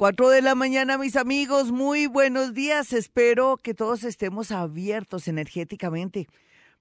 [0.00, 2.94] Cuatro de la mañana, mis amigos, muy buenos días.
[2.94, 6.26] Espero que todos estemos abiertos energéticamente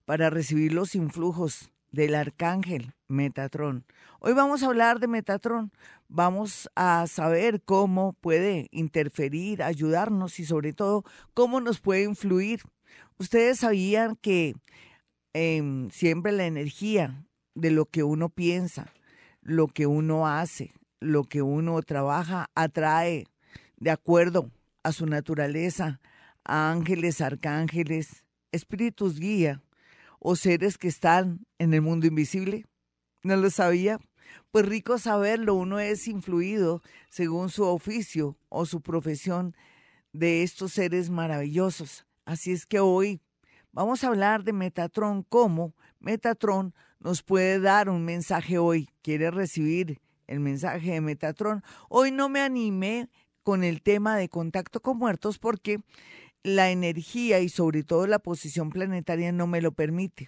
[0.06, 3.84] para recibir los influjos del arcángel Metatrón.
[4.22, 5.74] Hoy vamos a hablar de Metatrón.
[6.08, 12.62] Vamos a saber cómo puede interferir, ayudarnos y sobre todo cómo nos puede influir.
[13.18, 14.56] Ustedes sabían que
[15.34, 18.94] em, siempre la energía de lo que uno piensa,
[19.42, 23.26] lo que uno hace, lo que uno trabaja atrae
[23.78, 24.52] de acuerdo
[24.84, 26.00] a su naturaleza
[26.44, 29.62] a ángeles, arcángeles, espíritus guía
[30.20, 32.66] o seres que están en el mundo invisible.
[33.24, 34.00] ¿No lo sabía?
[34.52, 39.56] Pues rico saberlo, uno es influido según su oficio o su profesión
[40.12, 42.06] de estos seres maravillosos.
[42.26, 43.22] Así es que hoy
[43.72, 48.90] vamos a hablar de Metatron, cómo Metatron nos puede dar un mensaje hoy.
[49.02, 50.00] ¿Quiere recibir
[50.30, 51.64] el mensaje de Metatron.
[51.90, 53.10] Hoy no me animé
[53.44, 55.80] con el tema de contacto con muertos porque
[56.44, 60.28] la energía y sobre todo la posición planetaria no me lo permite.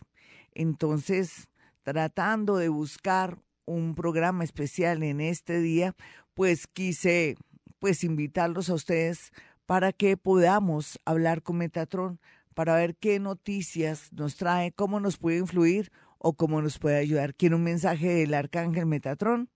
[0.54, 1.48] Entonces,
[1.84, 5.96] tratando de buscar un programa especial en este día,
[6.34, 7.38] pues quise
[7.80, 9.32] pues invitarlos a ustedes
[9.68, 12.20] para que podamos hablar con Metatron
[12.56, 17.36] para ver qué noticias nos trae, cómo nos puede influir o cómo nos puede ayudar.
[17.36, 19.50] Quiero un mensaje del arcángel Metatron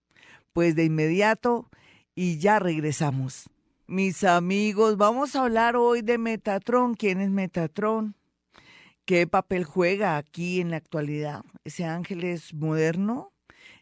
[0.56, 1.70] pues de inmediato
[2.16, 3.50] y ya regresamos.
[3.88, 6.94] Mis amigos, vamos a hablar hoy de Metatron.
[6.94, 8.16] ¿Quién es Metatron?
[9.03, 11.44] ¿Qué papel juega aquí en la actualidad?
[11.66, 13.34] ¿Ese ángel es moderno?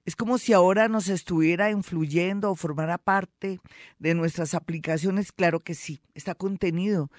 [0.03, 3.59] Es como si ahora nos estuviera influyendo o formara parte
[3.99, 5.31] de nuestras aplicaciones.
[5.31, 7.11] Claro que sí, está contenido,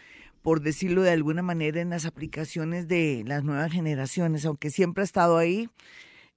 [0.43, 5.05] por decirlo de alguna manera, en las aplicaciones de las nuevas generaciones, aunque siempre ha
[5.05, 5.69] estado ahí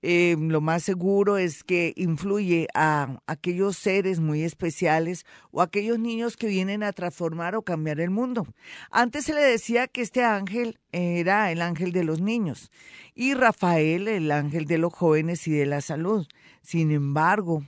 [0.03, 6.37] eh, lo más seguro es que influye a aquellos seres muy especiales o aquellos niños
[6.37, 8.45] que vienen a transformar o cambiar el mundo.
[8.91, 12.71] Antes se le decía que este ángel era el ángel de los niños
[13.15, 16.27] y Rafael el ángel de los jóvenes y de la salud.
[16.61, 17.63] Sin embargo,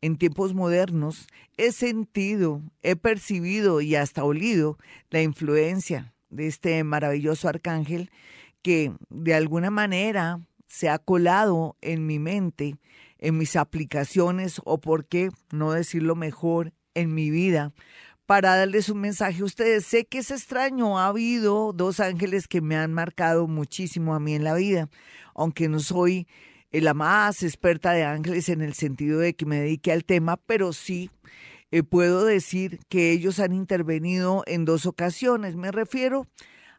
[0.00, 1.26] en tiempos modernos
[1.58, 4.78] he sentido, he percibido y hasta olido
[5.10, 8.10] la influencia de este maravilloso arcángel
[8.62, 10.40] que de alguna manera
[10.74, 12.74] se ha colado en mi mente,
[13.18, 17.72] en mis aplicaciones o, por qué no decirlo mejor, en mi vida,
[18.26, 19.86] para darles un mensaje a ustedes.
[19.86, 24.34] Sé que es extraño, ha habido dos ángeles que me han marcado muchísimo a mí
[24.34, 24.88] en la vida,
[25.36, 26.26] aunque no soy
[26.72, 30.72] la más experta de ángeles en el sentido de que me dedique al tema, pero
[30.72, 31.08] sí
[31.70, 35.54] eh, puedo decir que ellos han intervenido en dos ocasiones.
[35.54, 36.26] Me refiero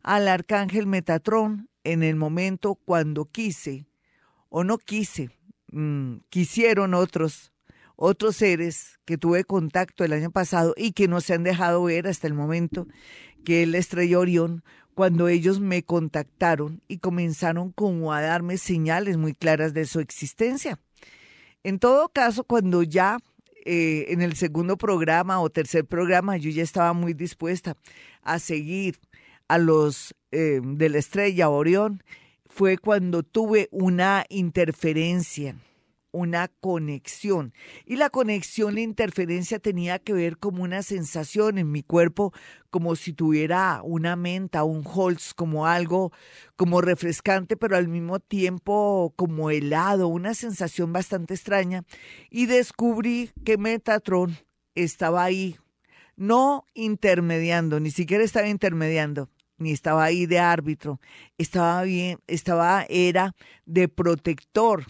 [0.04, 3.88] al arcángel Metatrón en el momento cuando quise
[4.50, 5.30] o no quise,
[5.72, 7.54] mm, quisieron otros,
[7.96, 12.08] otros seres que tuve contacto el año pasado y que no se han dejado ver
[12.08, 12.88] hasta el momento,
[13.46, 14.64] que es la estrella Orión,
[14.94, 20.80] cuando ellos me contactaron y comenzaron como a darme señales muy claras de su existencia.
[21.64, 23.18] En todo caso, cuando ya
[23.66, 27.76] eh, en el segundo programa o tercer programa yo ya estaba muy dispuesta
[28.22, 29.00] a seguir
[29.48, 32.04] a los eh, de la estrella Orión,
[32.56, 35.58] fue cuando tuve una interferencia,
[36.12, 37.54] una conexión.
[37.86, 42.34] Y la conexión, la interferencia tenía que ver como una sensación en mi cuerpo,
[42.70, 46.14] como si tuviera una menta, un holz, como algo
[46.56, 51.84] como refrescante, pero al mismo tiempo como helado, una sensación bastante extraña.
[52.30, 54.38] Y descubrí que Metatron
[54.76, 55.58] estaba ahí,
[56.16, 61.00] no intermediando, ni siquiera estaba intermediando ni estaba ahí de árbitro,
[61.38, 63.36] estaba bien, estaba, era
[63.66, 64.86] de protector,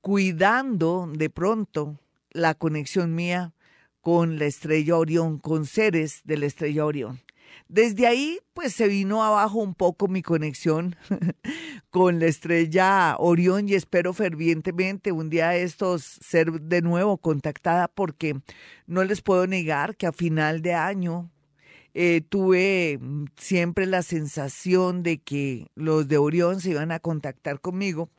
[0.00, 1.98] cuidando de pronto
[2.30, 3.54] la conexión mía
[4.00, 7.20] con la estrella Orión, con seres de la estrella Orión.
[7.68, 10.94] Desde ahí, pues se vino abajo un poco mi conexión
[11.90, 18.40] con la estrella Orión y espero fervientemente un día estos ser de nuevo contactada porque
[18.86, 21.30] no les puedo negar que a final de año
[21.98, 27.58] eh, tuve mm, siempre la sensación de que los de Orión se iban a contactar
[27.58, 28.10] conmigo,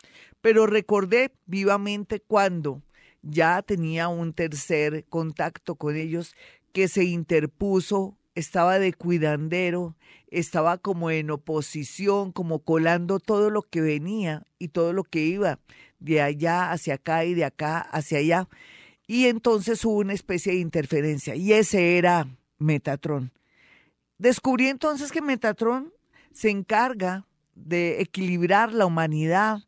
[0.42, 2.82] pero recordé vivamente cuando
[3.22, 6.34] ya tenía un tercer contacto con ellos
[6.74, 9.96] que se interpuso, estaba de cuidandero,
[10.32, 15.60] estaba como en oposición, como colando todo lo que venía y todo lo que iba
[16.00, 18.50] de allá hacia acá y de acá hacia allá.
[19.06, 22.28] Y entonces hubo una especie de interferencia y ese era
[22.58, 23.37] Metatron.
[24.18, 25.94] Descubrí entonces que Metatron
[26.32, 27.26] se encarga
[27.56, 29.60] de equilibrar la humanidad,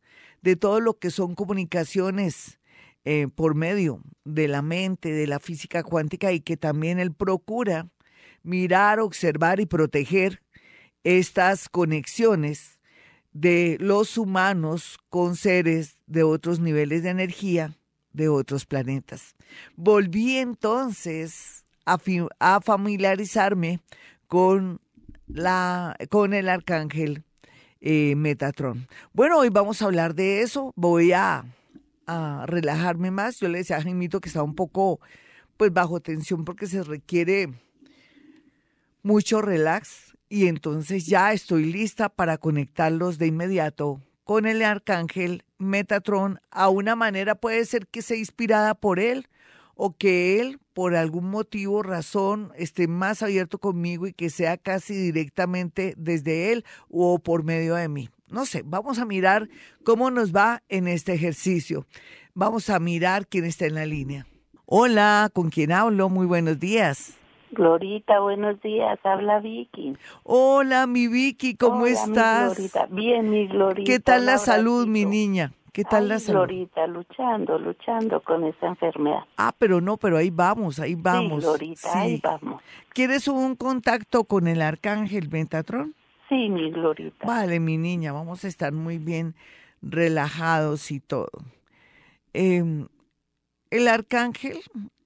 [0.42, 2.60] de todo lo que son comunicaciones
[3.06, 7.90] eh, por medio de la mente, de la física cuántica y que también él procura
[8.44, 10.42] mirar, observar y proteger
[11.04, 12.80] estas conexiones
[13.32, 17.76] de los humanos con seres de otros niveles de energía
[18.14, 19.36] de otros planetas.
[19.76, 21.98] Volví entonces a,
[22.40, 23.82] a familiarizarme
[24.30, 24.80] con,
[25.28, 27.24] la, con el arcángel
[27.82, 28.88] eh, Metatron.
[29.12, 30.72] Bueno, hoy vamos a hablar de eso.
[30.78, 31.44] Voy a,
[32.06, 33.40] a relajarme más.
[33.40, 35.02] Yo le decía a Jaimito que estaba un poco
[35.58, 37.50] pues bajo tensión porque se requiere
[39.02, 46.40] mucho relax y entonces ya estoy lista para conectarlos de inmediato con el arcángel Metatron
[46.52, 49.28] a una manera puede ser que sea inspirada por él
[49.76, 54.94] o que él por algún motivo, razón, esté más abierto conmigo y que sea casi
[54.94, 58.08] directamente desde él o por medio de mí.
[58.30, 59.50] No sé, vamos a mirar
[59.84, 61.86] cómo nos va en este ejercicio.
[62.34, 64.26] Vamos a mirar quién está en la línea.
[64.66, 66.08] Hola, ¿con quién hablo?
[66.08, 67.20] Muy buenos días.
[67.52, 69.00] Glorita, buenos días.
[69.04, 69.98] Habla Vicky.
[70.24, 72.58] Hola, mi Vicky, ¿cómo estás?
[72.90, 73.86] Bien, mi Glorita.
[73.86, 75.52] ¿Qué tal la salud, mi niña?
[75.80, 76.40] ¿Qué tal la salud?
[76.40, 79.22] Glorita, luchando, luchando con esta enfermedad.
[79.38, 81.42] Ah, pero no, pero ahí vamos, ahí vamos.
[81.42, 82.62] Sí, Glorita, ahí vamos.
[82.90, 85.96] ¿Quieres un contacto con el arcángel Metatron?
[86.28, 87.26] Sí, mi Glorita.
[87.26, 89.36] Vale, mi niña, vamos a estar muy bien
[89.82, 91.32] relajados y todo.
[92.34, 92.86] Eh,
[93.70, 94.60] el arcángel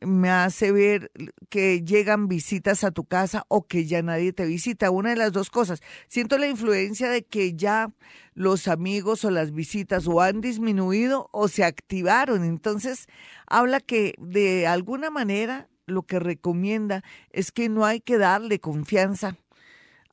[0.05, 1.11] me hace ver
[1.49, 4.91] que llegan visitas a tu casa o que ya nadie te visita.
[4.91, 5.81] Una de las dos cosas.
[6.07, 7.91] Siento la influencia de que ya
[8.33, 12.43] los amigos o las visitas o han disminuido o se activaron.
[12.43, 13.07] Entonces,
[13.47, 19.37] habla que de alguna manera lo que recomienda es que no hay que darle confianza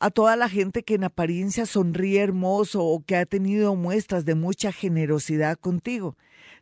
[0.01, 4.35] a toda la gente que en apariencia sonríe hermoso o que ha tenido muestras de
[4.35, 6.17] mucha generosidad contigo.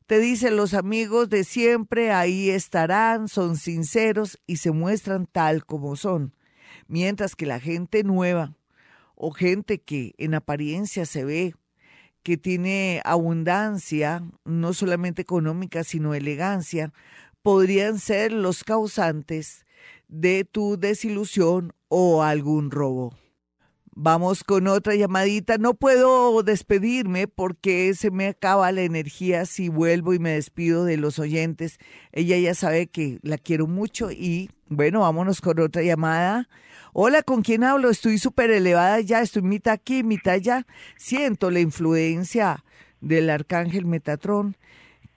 [0.09, 5.97] Te dicen los amigos de siempre ahí estarán, son sinceros y se muestran tal como
[5.97, 6.35] son.
[6.87, 8.57] Mientras que la gente nueva
[9.17, 11.55] o gente que en apariencia se ve
[12.23, 16.95] que tiene abundancia, no solamente económica, sino elegancia,
[17.43, 19.67] podrían ser los causantes
[20.09, 23.15] de tu desilusión o algún robo.
[24.01, 25.59] Vamos con otra llamadita.
[25.59, 30.97] No puedo despedirme porque se me acaba la energía si vuelvo y me despido de
[30.97, 31.79] los oyentes.
[32.13, 36.49] Ella ya sabe que la quiero mucho y bueno, vámonos con otra llamada.
[36.93, 37.91] Hola, ¿con quién hablo?
[37.91, 40.65] Estoy súper elevada ya, estoy mitad aquí, mitad allá.
[40.97, 42.65] Siento la influencia
[43.01, 44.57] del arcángel Metatron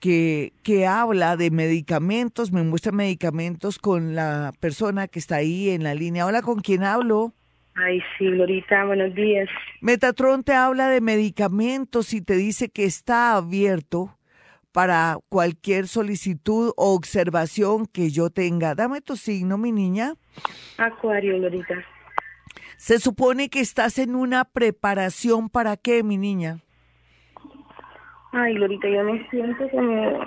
[0.00, 5.84] que, que habla de medicamentos, me muestra medicamentos con la persona que está ahí en
[5.84, 6.26] la línea.
[6.26, 7.32] Hola, ¿con quién hablo?
[7.74, 9.48] Ay, sí, Glorita, buenos días.
[9.80, 14.18] Metatron te habla de medicamentos y te dice que está abierto
[14.72, 18.74] para cualquier solicitud o observación que yo tenga.
[18.74, 20.14] Dame tu signo, mi niña.
[20.78, 21.74] Acuario, Glorita.
[22.76, 26.58] Se supone que estás en una preparación para qué, mi niña.
[28.32, 30.24] Ay, Glorita, yo me siento como...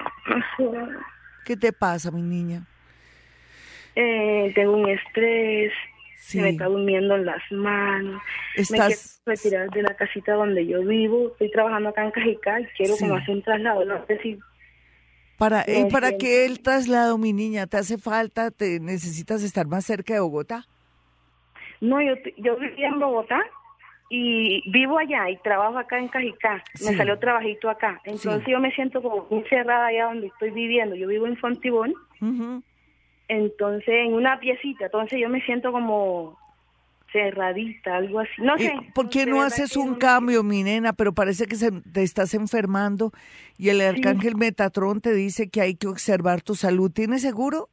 [1.45, 2.65] ¿Qué te pasa, mi niña?
[3.95, 5.71] Eh, tengo un estrés,
[6.17, 8.21] se me está durmiendo en las manos.
[8.57, 8.95] Me quiero
[9.25, 11.29] retirar de la casita donde yo vivo.
[11.31, 13.85] Estoy trabajando acá en Cajicá y quiero como hacer un traslado.
[13.85, 14.39] No sé si...
[15.37, 17.67] Para, ¿Y para qué el traslado, mi niña?
[17.67, 18.51] ¿Te hace falta?
[18.51, 20.65] ¿Te necesitas estar más cerca de Bogotá?
[21.81, 23.41] No, yo, yo vivía en Bogotá
[24.09, 26.63] y vivo allá y trabajo acá en Cajicá.
[26.85, 27.99] Me salió trabajito acá.
[28.05, 30.95] Entonces yo me siento como encerrada allá donde estoy viviendo.
[30.95, 31.93] Yo vivo en Fontibón
[33.27, 36.37] entonces en una piecita, entonces yo me siento como
[37.11, 38.73] cerradita, algo así, no sé.
[38.93, 40.93] ¿Por qué no, haces un cambio, mi nena?
[40.93, 43.13] Pero parece que se, te estás enfermando
[43.57, 46.91] y el arcángel Metatron te dice que hay que observar tu salud.
[46.91, 47.69] ¿Tienes seguro?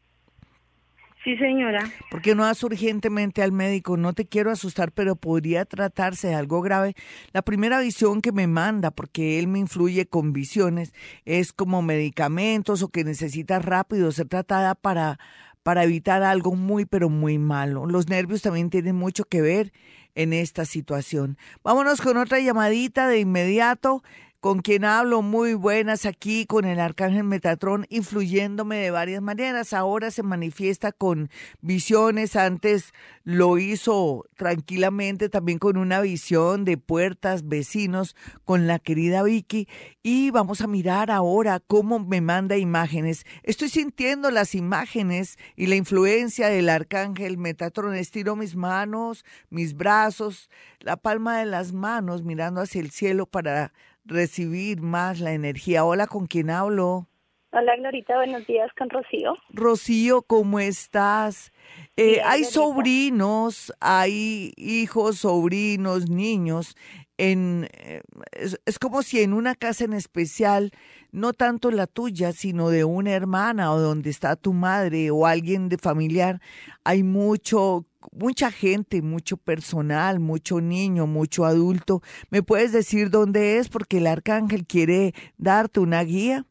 [1.24, 1.88] Sí, señora.
[2.10, 3.96] ¿Por qué no vas urgentemente al médico?
[3.96, 6.94] No te quiero asustar, pero podría tratarse de algo grave.
[7.32, 10.92] La primera visión que me manda, porque él me influye con visiones,
[11.24, 15.20] es como medicamentos o que necesitas rápido ser tratada para,
[15.62, 17.86] para evitar algo muy, pero muy malo.
[17.86, 19.72] Los nervios también tienen mucho que ver
[20.16, 21.38] en esta situación.
[21.62, 24.02] Vámonos con otra llamadita de inmediato
[24.42, 29.72] con quien hablo muy buenas aquí con el arcángel Metatrón, influyéndome de varias maneras.
[29.72, 31.30] Ahora se manifiesta con
[31.60, 39.22] visiones, antes lo hizo tranquilamente también con una visión de puertas, vecinos, con la querida
[39.22, 39.68] Vicky.
[40.02, 43.24] Y vamos a mirar ahora cómo me manda imágenes.
[43.44, 47.94] Estoy sintiendo las imágenes y la influencia del arcángel Metatrón.
[47.94, 53.72] Estiro mis manos, mis brazos, la palma de las manos mirando hacia el cielo para
[54.04, 55.84] recibir más la energía.
[55.84, 57.08] Hola, ¿con quién hablo?
[57.54, 59.34] Hola, Glorita, buenos días con Rocío.
[59.50, 61.52] Rocío, ¿cómo estás?
[61.96, 66.76] Eh, hay sobrinos, hay hijos, sobrinos, niños.
[67.18, 68.02] En, eh,
[68.32, 70.72] es, como si en una casa en especial,
[71.12, 75.68] no tanto la tuya, sino de una hermana o donde está tu madre o alguien
[75.68, 76.40] de familiar,
[76.84, 82.00] hay mucho, mucha gente, mucho personal, mucho niño, mucho adulto.
[82.30, 83.68] ¿Me puedes decir dónde es?
[83.68, 86.44] Porque el arcángel quiere darte una guía.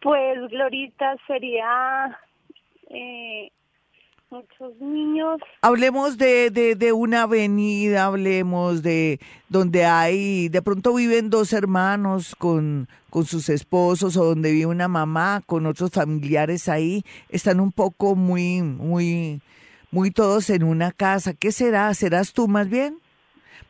[0.00, 2.18] Pues Glorita sería
[2.90, 3.50] eh,
[4.30, 5.40] muchos niños.
[5.62, 12.34] Hablemos de, de, de, una avenida, hablemos de donde hay, de pronto viven dos hermanos
[12.36, 17.72] con, con sus esposos o donde vive una mamá con otros familiares ahí, están un
[17.72, 19.40] poco muy, muy,
[19.90, 21.34] muy todos en una casa.
[21.34, 21.92] ¿Qué será?
[21.94, 22.98] ¿Serás tú más bien?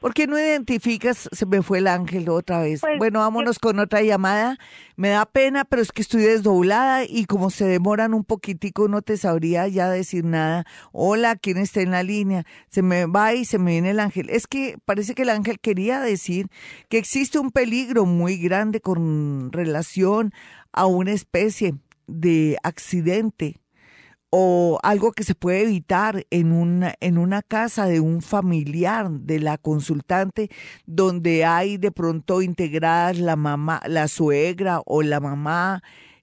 [0.01, 1.29] ¿Por qué no identificas?
[1.33, 2.81] Se me fue el ángel otra vez.
[2.81, 4.59] Pues, bueno, vámonos con otra llamada.
[4.97, 9.03] Me da pena, pero es que estoy desdoblada y como se demoran un poquitico, no
[9.03, 10.67] te sabría ya decir nada.
[10.93, 12.45] Hola, ¿quién está en la línea?
[12.69, 14.31] Se me va y se me viene el ángel.
[14.31, 16.49] Es que parece que el ángel quería decir
[16.89, 20.33] que existe un peligro muy grande con relación
[20.73, 21.75] a una especie
[22.07, 23.61] de accidente
[24.39, 29.41] o algo que se puede evitar en una, en una casa de un familiar de
[29.41, 30.51] la consultante
[30.85, 35.83] donde hay de pronto integradas la mamá, la suegra o la mamá,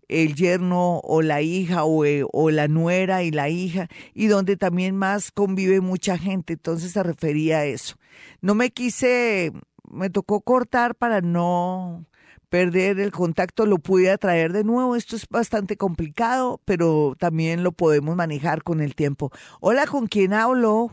[0.09, 4.57] el yerno o la hija o, eh, o, la nuera y la hija y donde
[4.57, 6.53] también más convive mucha gente.
[6.53, 7.95] Entonces se refería a eso.
[8.41, 9.51] No me quise,
[9.89, 12.05] me tocó cortar para no
[12.53, 14.95] perder el contacto lo pude atraer de nuevo.
[14.95, 19.31] Esto es bastante complicado, pero también lo podemos manejar con el tiempo.
[19.59, 20.91] Hola, ¿con quién hablo?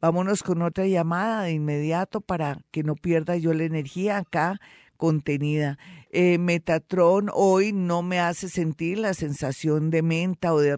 [0.00, 4.58] Vámonos con otra llamada de inmediato para que no pierda yo la energía acá
[4.96, 5.78] contenida.
[6.10, 10.74] Eh, Metatron hoy no me hace sentir la sensación de menta o, de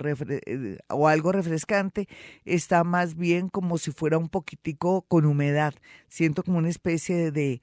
[0.47, 2.09] eh, o algo refrescante,
[2.45, 5.75] está más bien como si fuera un poquitico con humedad.
[6.09, 7.61] Siento como una especie de,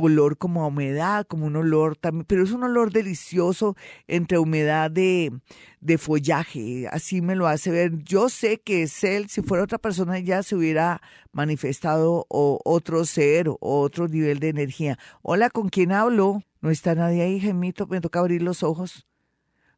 [0.00, 4.90] olor como a humedad, como un olor también, pero es un olor delicioso entre humedad
[4.90, 5.32] de,
[5.80, 8.02] de follaje, así me lo hace ver.
[8.02, 13.48] Yo sé que es él, si fuera otra persona ya se hubiera manifestado otro ser
[13.48, 14.98] o otro nivel de energía.
[15.22, 16.42] Hola, ¿con quién hablo?
[16.60, 19.06] No está nadie ahí, gemito, me toca abrir los ojos.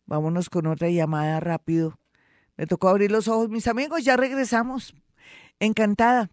[0.07, 1.99] Vámonos con otra llamada rápido.
[2.57, 4.95] Me tocó abrir los ojos, mis amigos, ya regresamos.
[5.59, 6.31] Encantada.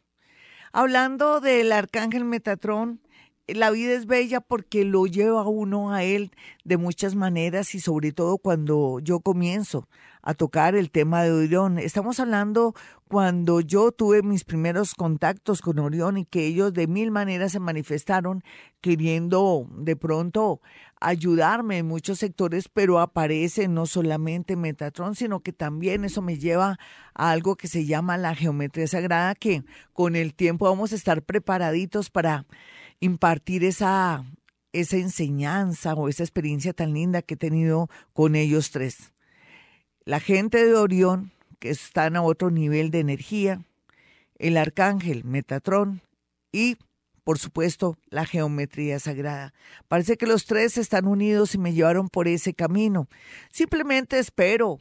[0.72, 3.00] Hablando del arcángel Metatrón,
[3.48, 6.32] la vida es bella porque lo lleva uno a él
[6.64, 9.88] de muchas maneras y sobre todo cuando yo comienzo
[10.22, 11.78] a tocar el tema de Orión.
[11.78, 12.74] Estamos hablando
[13.08, 17.60] cuando yo tuve mis primeros contactos con Orión y que ellos de mil maneras se
[17.60, 18.42] manifestaron
[18.82, 20.60] queriendo de pronto
[21.00, 26.78] ayudarme en muchos sectores, pero aparece no solamente Metatron, sino que también eso me lleva
[27.14, 31.22] a algo que se llama la geometría sagrada, que con el tiempo vamos a estar
[31.22, 32.46] preparaditos para
[33.00, 34.24] impartir esa,
[34.72, 39.12] esa enseñanza o esa experiencia tan linda que he tenido con ellos tres.
[40.04, 43.62] La gente de Orión, que están a otro nivel de energía,
[44.38, 46.00] el arcángel Metatron
[46.52, 46.76] y
[47.28, 49.52] por supuesto, la geometría sagrada.
[49.86, 53.06] Parece que los tres están unidos y me llevaron por ese camino.
[53.52, 54.80] Simplemente espero,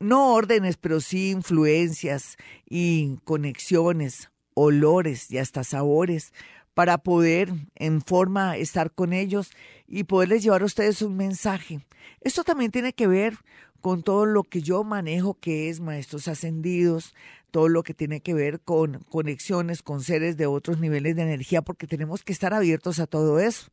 [0.00, 6.32] no órdenes, pero sí influencias y conexiones, olores y hasta sabores
[6.76, 9.50] para poder en forma estar con ellos
[9.88, 11.80] y poderles llevar a ustedes un mensaje.
[12.20, 13.38] Esto también tiene que ver
[13.80, 17.14] con todo lo que yo manejo, que es maestros ascendidos,
[17.50, 21.62] todo lo que tiene que ver con conexiones con seres de otros niveles de energía,
[21.62, 23.70] porque tenemos que estar abiertos a todo eso.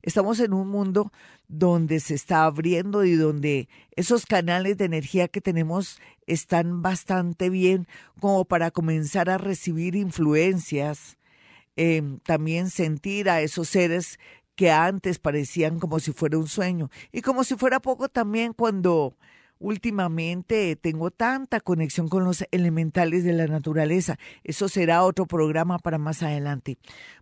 [0.00, 1.12] Estamos en un mundo
[1.48, 7.86] donde se está abriendo y donde esos canales de energía que tenemos están bastante bien
[8.20, 11.17] como para comenzar a recibir influencias,
[11.78, 14.18] em, también sentir a esos seres
[14.56, 19.16] que antes parecían como si fuera un sueño y como si fuera poco también cuando
[19.60, 24.18] últimamente tengo tanta conexión con los elementales de la naturaleza.
[24.42, 26.78] Eso será otro programa para más adelante.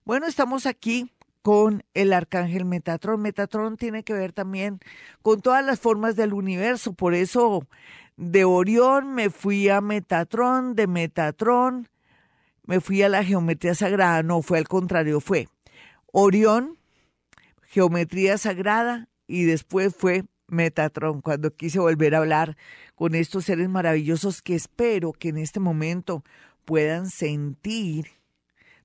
[0.07, 3.21] Bueno, estamos aquí con el arcángel Metatron.
[3.21, 4.81] Metatron tiene que ver también
[5.21, 7.67] con todas las formas del universo, por eso
[8.17, 11.91] De Orión me fui a Metatrón, de Metatrón
[12.67, 14.23] me fui a la geometría sagrada.
[14.23, 15.49] No, fue al contrario, fue
[16.13, 16.79] Orión,
[17.63, 22.57] geometría sagrada y después fue Metatron, cuando quise volver a hablar
[22.95, 26.23] con estos seres maravillosos que espero que en este momento
[26.65, 28.07] puedan sentir,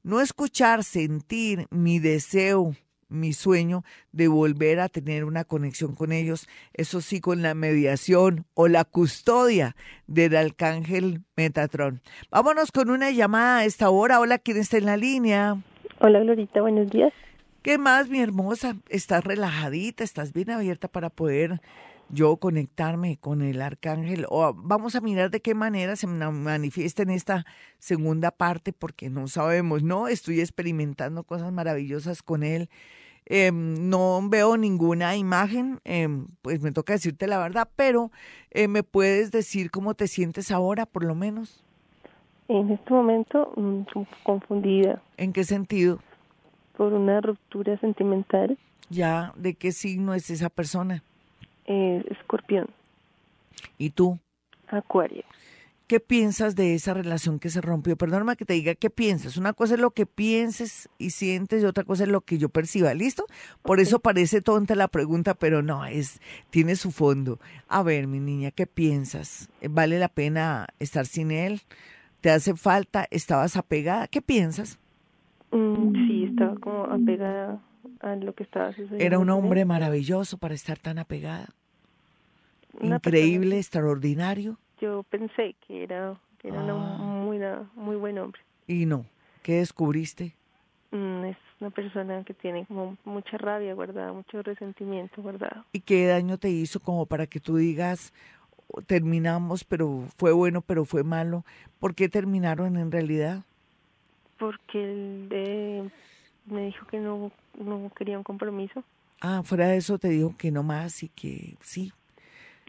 [0.03, 2.75] no escuchar, sentir mi deseo,
[3.12, 8.46] mi sueño de volver a tener una conexión con ellos, eso sí, con la mediación
[8.53, 9.75] o la custodia
[10.08, 12.01] del arcángel Metatron.
[12.32, 14.20] Vámonos con una llamada a esta hora.
[14.20, 15.58] Hola, ¿quién está en la línea?
[16.00, 17.13] Hola, Glorita, buenos días.
[17.62, 18.75] ¿Qué más, mi hermosa?
[18.89, 20.03] ¿Estás relajadita?
[20.03, 21.62] ¿Estás bien abierta para poder
[22.12, 24.25] yo conectarme con el arcángel?
[24.30, 27.46] O vamos a mirar de qué manera se manifiesta en esta
[27.80, 30.08] segunda parte, porque no sabemos, ¿no?
[30.08, 32.70] Estoy experimentando cosas maravillosas con él.
[33.25, 38.12] Em, no veo ninguna imagen, em, pues me toca decirte la verdad, pero
[38.50, 41.63] eh, ¿me puedes decir cómo te sientes ahora, por lo menos?
[42.48, 43.84] En este momento, mm,
[44.24, 45.01] confundida.
[45.18, 46.00] ¿En qué sentido?
[46.82, 48.58] por una ruptura sentimental.
[48.89, 51.03] Ya, ¿de qué signo es esa persona?
[51.65, 52.68] Eh, escorpión.
[53.77, 54.20] ¿Y tú?
[54.68, 55.24] Acuario.
[55.91, 57.98] ¿Qué piensas de esa relación que se rompió?
[57.98, 59.36] Perdóname que te diga qué piensas.
[59.36, 62.48] Una cosa es lo que pienses y sientes y otra cosa es lo que yo
[62.48, 62.94] perciba.
[62.94, 63.25] ¿Listo?
[63.62, 67.39] Por eso parece tonta la pregunta, pero no, es tiene su fondo.
[67.68, 69.50] A ver, mi niña, ¿qué piensas?
[69.70, 71.60] ¿Vale la pena estar sin él?
[72.22, 73.06] ¿Te hace falta?
[73.12, 74.08] ¿Estabas apegada?
[74.08, 74.80] ¿Qué piensas?
[75.51, 77.60] Mm, sí, estaba como apegada
[78.01, 79.03] a lo que estaba sucediendo.
[79.03, 81.50] Era un hombre maravilloso para estar tan apegada.
[82.79, 84.57] Increíble, extraordinario.
[84.79, 86.97] Yo pensé que era, que era ah.
[86.97, 87.39] muy,
[87.75, 88.41] muy buen hombre.
[88.67, 89.05] Y no.
[89.43, 90.35] ¿Qué descubriste?
[90.91, 95.65] Mm, es una persona que tiene como mucha rabia guardada, mucho resentimiento guardado.
[95.71, 98.13] ¿Y qué daño te hizo como para que tú digas,
[98.67, 101.43] oh, terminamos, pero fue bueno, pero fue malo?
[101.79, 103.43] ¿Por qué terminaron en realidad?
[104.41, 105.91] porque él
[106.45, 108.83] me dijo que no, no quería un compromiso.
[109.21, 111.93] Ah, fuera de eso te dijo que no más y que sí.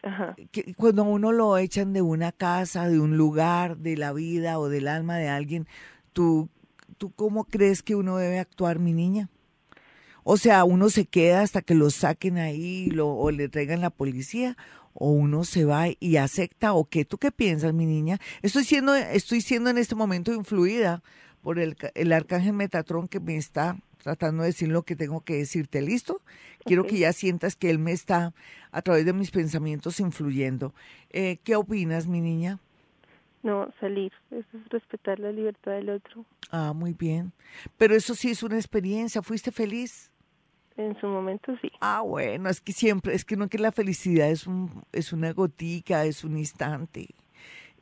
[0.02, 0.34] Ajá.
[0.50, 4.68] Que cuando uno lo echan de una casa, de un lugar, de la vida o
[4.68, 5.66] del alma de alguien,
[6.12, 6.48] ¿tú,
[6.98, 9.28] tú cómo crees que uno debe actuar, mi niña?
[10.24, 13.90] O sea, uno se queda hasta que lo saquen ahí lo, o le traigan la
[13.90, 14.56] policía,
[14.94, 17.04] o uno se va y acepta, o qué.
[17.04, 18.18] ¿Tú qué piensas, mi niña?
[18.42, 21.02] Estoy siendo, estoy siendo en este momento influida
[21.42, 25.36] por el, el arcángel Metatrón que me está tratando de decir lo que tengo que
[25.36, 25.80] decirte.
[25.80, 26.20] ¿Listo?
[26.64, 28.32] Quiero que ya sientas que él me está
[28.70, 30.74] a través de mis pensamientos influyendo.
[31.10, 32.58] Eh, ¿Qué opinas, mi niña?
[33.42, 34.12] No, salir.
[34.30, 36.24] Eso es respetar la libertad del otro.
[36.50, 37.32] Ah, muy bien.
[37.76, 39.22] Pero eso sí es una experiencia.
[39.22, 40.10] ¿Fuiste feliz?
[40.76, 41.70] En su momento sí.
[41.80, 45.32] Ah, bueno, es que siempre, es que no que la felicidad es un, es una
[45.32, 47.08] gotica, es un instante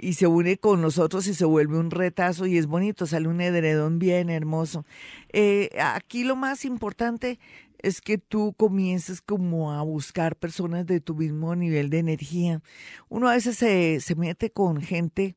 [0.00, 3.40] y se une con nosotros y se vuelve un retazo y es bonito, sale un
[3.40, 4.84] edredón bien hermoso.
[5.32, 7.38] Eh, aquí lo más importante
[7.78, 12.62] es que tú comiences como a buscar personas de tu mismo nivel de energía.
[13.08, 15.36] Uno a veces se, se mete con gente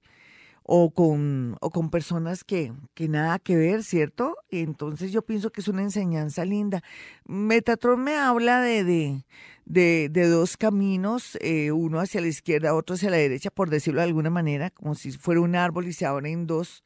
[0.64, 4.38] o con, o con personas que, que nada que ver, ¿cierto?
[4.50, 6.82] Y entonces yo pienso que es una enseñanza linda.
[7.26, 9.26] Metatron me habla de, de,
[9.66, 14.00] de, de dos caminos, eh, uno hacia la izquierda, otro hacia la derecha, por decirlo
[14.00, 16.84] de alguna manera, como si fuera un árbol y se abren dos.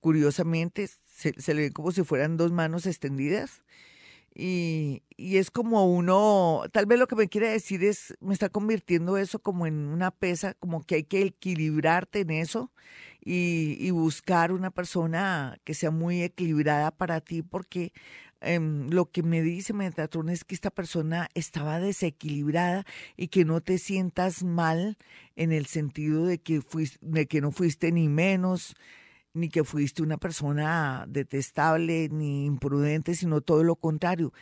[0.00, 3.62] Curiosamente, se, se le ven como si fueran dos manos extendidas.
[4.34, 8.48] Y, y, es como uno, tal vez lo que me quiere decir es, me está
[8.48, 12.70] convirtiendo eso como en una pesa, como que hay que equilibrarte en eso
[13.24, 17.92] y, buscar una persona que sea muy equilibrada para ti, porque
[18.42, 23.60] Em, lo que me dice Metatron es que esta persona estaba desequilibrada y que no
[23.60, 24.96] te sientas mal
[25.36, 28.76] en el sentido de que, fuiste, de que no fuiste ni menos,
[29.34, 34.32] ni que fuiste una persona detestable ni imprudente, sino todo lo contrario.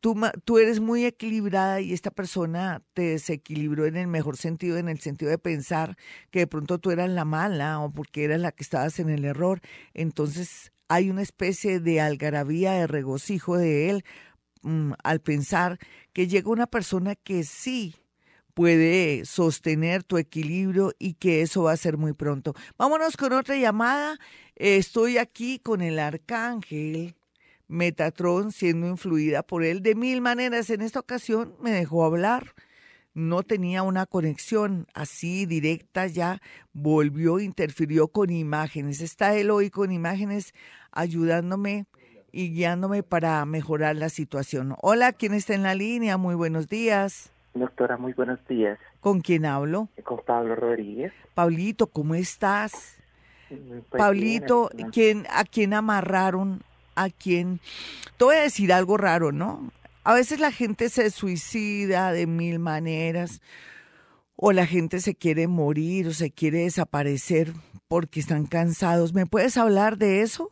[0.00, 0.14] Tú,
[0.44, 5.00] tú eres muy equilibrada y esta persona te desequilibró en el mejor sentido, en el
[5.00, 5.96] sentido de pensar
[6.30, 9.24] que de pronto tú eras la mala o porque eras la que estabas en el
[9.24, 9.60] error.
[9.94, 14.04] Entonces hay una especie de algarabía, de regocijo de él
[14.62, 15.78] mm, al pensar
[16.12, 17.94] que llega una persona que sí
[18.54, 22.54] puede sostener tu equilibrio y que eso va a ser muy pronto.
[22.76, 24.18] Vámonos con otra llamada.
[24.56, 27.14] Estoy aquí con el arcángel
[27.70, 30.68] Metatron siendo influida por él de mil maneras.
[30.70, 32.54] En esta ocasión me dejó hablar
[33.14, 36.40] no tenía una conexión así directa, ya
[36.72, 39.00] volvió, interfirió con imágenes.
[39.00, 40.54] Está él hoy con imágenes
[40.92, 41.86] ayudándome
[42.32, 44.76] y guiándome para mejorar la situación.
[44.80, 46.16] Hola, ¿quién está en la línea?
[46.16, 47.32] Muy buenos días.
[47.54, 48.78] Doctora, muy buenos días.
[49.00, 49.88] ¿Con quién hablo?
[50.04, 51.12] Con Pablo Rodríguez.
[51.34, 52.96] Pablito, ¿cómo estás?
[53.50, 56.62] Mm, pues Pablito, bien, ¿quién, ¿a quién amarraron?
[56.94, 57.60] ¿A quién?
[58.18, 59.70] Te voy a decir algo raro, ¿no?
[60.04, 63.40] A veces la gente se suicida de mil maneras,
[64.36, 67.52] o la gente se quiere morir o se quiere desaparecer
[67.88, 69.12] porque están cansados.
[69.12, 70.50] ¿Me puedes hablar de eso?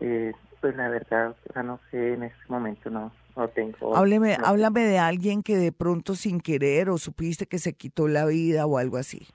[0.00, 3.96] eh, pues la verdad, doctora, no sé, en este momento no, no tengo.
[3.96, 8.08] Hábleme, no- háblame de alguien que de pronto sin querer o supiste que se quitó
[8.08, 9.28] la vida o algo así.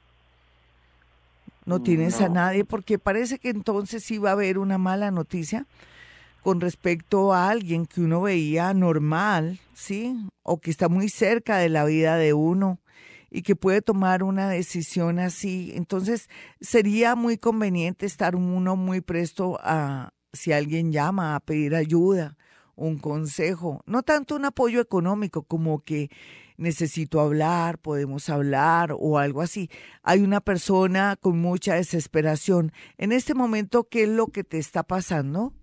[1.66, 5.68] No tienes a nadie porque parece que entonces sí va a haber una mala noticia
[6.42, 10.18] con respecto a alguien que uno veía normal, ¿sí?
[10.44, 12.80] O que está muy cerca de la vida de uno
[13.30, 15.72] y que puede tomar una decisión así.
[15.76, 22.38] Entonces sería muy conveniente estar uno muy presto a, si alguien llama a pedir ayuda,
[22.76, 26.10] un consejo, no tanto un apoyo económico como que
[26.62, 29.70] necesito hablar, podemos hablar o algo así.
[30.04, 32.72] Hay una persona con mucha desesperación.
[32.98, 35.54] En este momento, ¿qué es lo que te está pasando?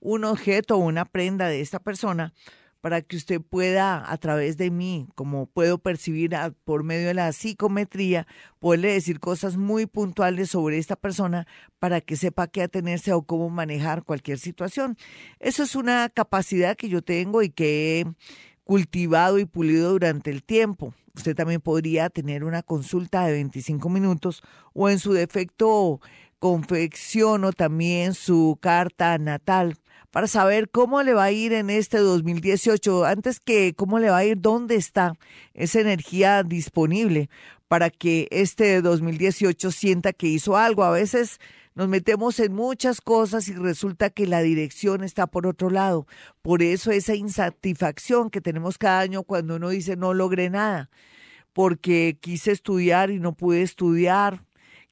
[0.00, 2.34] un objeto o una prenda de esta persona
[2.80, 7.14] para que usted pueda, a través de mí, como puedo percibir a- por medio de
[7.14, 8.26] la psicometría,
[8.58, 11.46] poderle decir cosas muy puntuales sobre esta persona
[11.78, 14.96] para que sepa qué atenerse o cómo manejar cualquier situación.
[15.40, 18.06] Eso es una capacidad que yo tengo y que he
[18.64, 20.94] cultivado y pulido durante el tiempo.
[21.14, 24.42] Usted también podría tener una consulta de 25 minutos
[24.74, 26.00] o en su defecto
[26.38, 29.76] confecciono también su carta natal
[30.10, 33.04] para saber cómo le va a ir en este 2018.
[33.04, 35.14] Antes que cómo le va a ir, dónde está
[35.54, 37.28] esa energía disponible
[37.68, 40.84] para que este 2018 sienta que hizo algo.
[40.84, 41.40] A veces
[41.76, 46.06] nos metemos en muchas cosas y resulta que la dirección está por otro lado.
[46.40, 50.88] Por eso esa insatisfacción que tenemos cada año cuando uno dice no logré nada,
[51.52, 54.42] porque quise estudiar y no pude estudiar,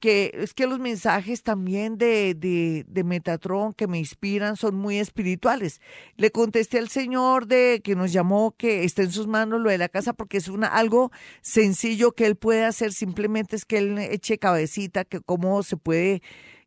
[0.00, 4.98] que es que los mensajes también de, de, de Metatron que me inspiran son muy
[4.98, 5.80] espirituales.
[6.16, 9.78] Le contesté al señor de que nos llamó que está en sus manos lo de
[9.78, 13.98] la casa porque es una algo sencillo que él puede hacer, simplemente es que él
[13.98, 16.22] eche cabecita, que cómo se puede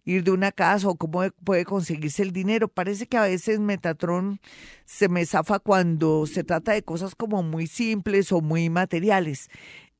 [0.05, 2.67] ir de una casa o cómo puede conseguirse el dinero.
[2.67, 4.39] Parece que a veces Metatron
[4.85, 9.49] se me zafa cuando se trata de cosas como muy simples o muy materiales.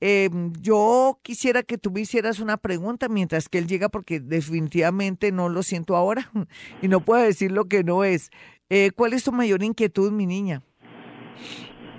[0.02, 0.30] Eh,
[0.62, 5.50] yo quisiera que tú me hicieras una pregunta mientras que él llega porque definitivamente no
[5.50, 6.32] lo siento ahora
[6.82, 8.32] y no puedo decir lo que no es.
[8.70, 10.62] Eh, ¿Cuál es tu mayor inquietud, mi niña?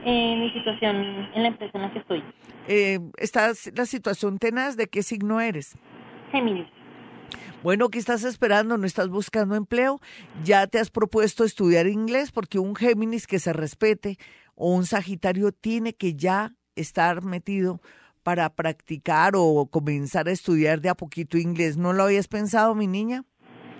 [0.04, 0.96] Eh, mi situación
[1.34, 2.22] en la empresa en la que estoy.
[2.68, 4.76] Eh, ¿Estás la situación tenaz?
[4.76, 5.76] ¿De qué signo eres?
[6.30, 6.66] Géminis.
[7.62, 8.78] Bueno, ¿qué estás esperando?
[8.78, 10.00] ¿No estás buscando empleo?
[10.44, 12.32] ¿Ya te has propuesto estudiar inglés?
[12.32, 14.16] Porque un Géminis que se respete
[14.54, 17.80] o un Sagitario tiene que ya estar metido
[18.22, 21.76] para practicar o comenzar a estudiar de a poquito inglés.
[21.76, 23.24] ¿No lo habías pensado, mi niña?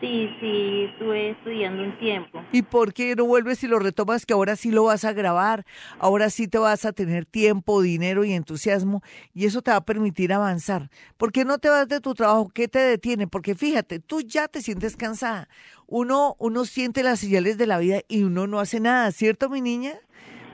[0.00, 2.42] Sí, sí, estuve estudiando un tiempo.
[2.52, 5.66] ¿Y por qué no vuelves y lo retomas que ahora sí lo vas a grabar?
[5.98, 9.02] Ahora sí te vas a tener tiempo, dinero y entusiasmo
[9.34, 10.88] y eso te va a permitir avanzar.
[11.18, 12.48] ¿Por qué no te vas de tu trabajo?
[12.48, 13.26] ¿Qué te detiene?
[13.26, 15.50] Porque fíjate, tú ya te sientes cansada.
[15.86, 19.60] Uno, uno siente las señales de la vida y uno no hace nada, ¿cierto, mi
[19.60, 20.00] niña?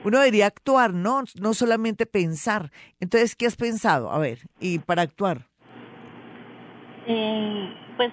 [0.03, 1.23] Uno debería actuar, ¿no?
[1.39, 2.71] No solamente pensar.
[2.99, 4.11] Entonces, ¿qué has pensado?
[4.11, 5.47] A ver, y para actuar.
[7.07, 8.11] Eh, pues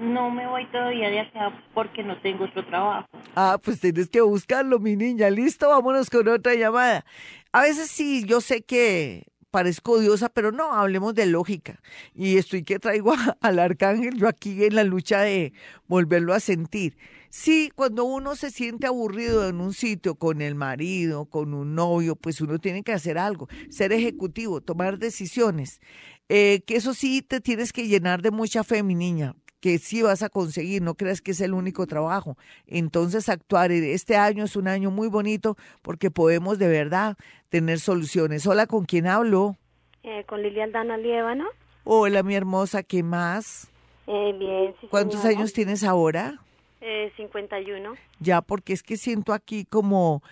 [0.00, 3.08] no me voy todavía de acá porque no tengo otro trabajo.
[3.34, 5.30] Ah, pues tienes que buscarlo, mi niña.
[5.30, 7.04] Listo, vámonos con otra llamada.
[7.52, 11.80] A veces sí, yo sé que parezco odiosa, pero no, hablemos de lógica.
[12.14, 15.52] Y estoy que traigo a- al arcángel yo aquí en la lucha de
[15.86, 16.96] volverlo a sentir.
[17.30, 22.16] Sí, cuando uno se siente aburrido en un sitio con el marido, con un novio,
[22.16, 25.80] pues uno tiene que hacer algo, ser ejecutivo, tomar decisiones.
[26.28, 30.02] Eh, que eso sí te tienes que llenar de mucha fe, mi niña, que sí
[30.02, 32.36] vas a conseguir, no creas que es el único trabajo.
[32.66, 37.16] Entonces actuar, este año es un año muy bonito porque podemos de verdad
[37.50, 38.46] tener soluciones.
[38.46, 39.56] Hola, ¿con quién hablo?
[40.02, 41.44] Eh, con Lilian Dana Liébano.
[41.84, 43.70] Hola, mi hermosa, ¿qué más?
[44.06, 45.38] Eh, bien, sí, ¿Cuántos señora.
[45.38, 46.40] años tienes ahora?
[46.80, 47.94] Eh, 51.
[48.20, 50.22] Ya, porque es que siento aquí como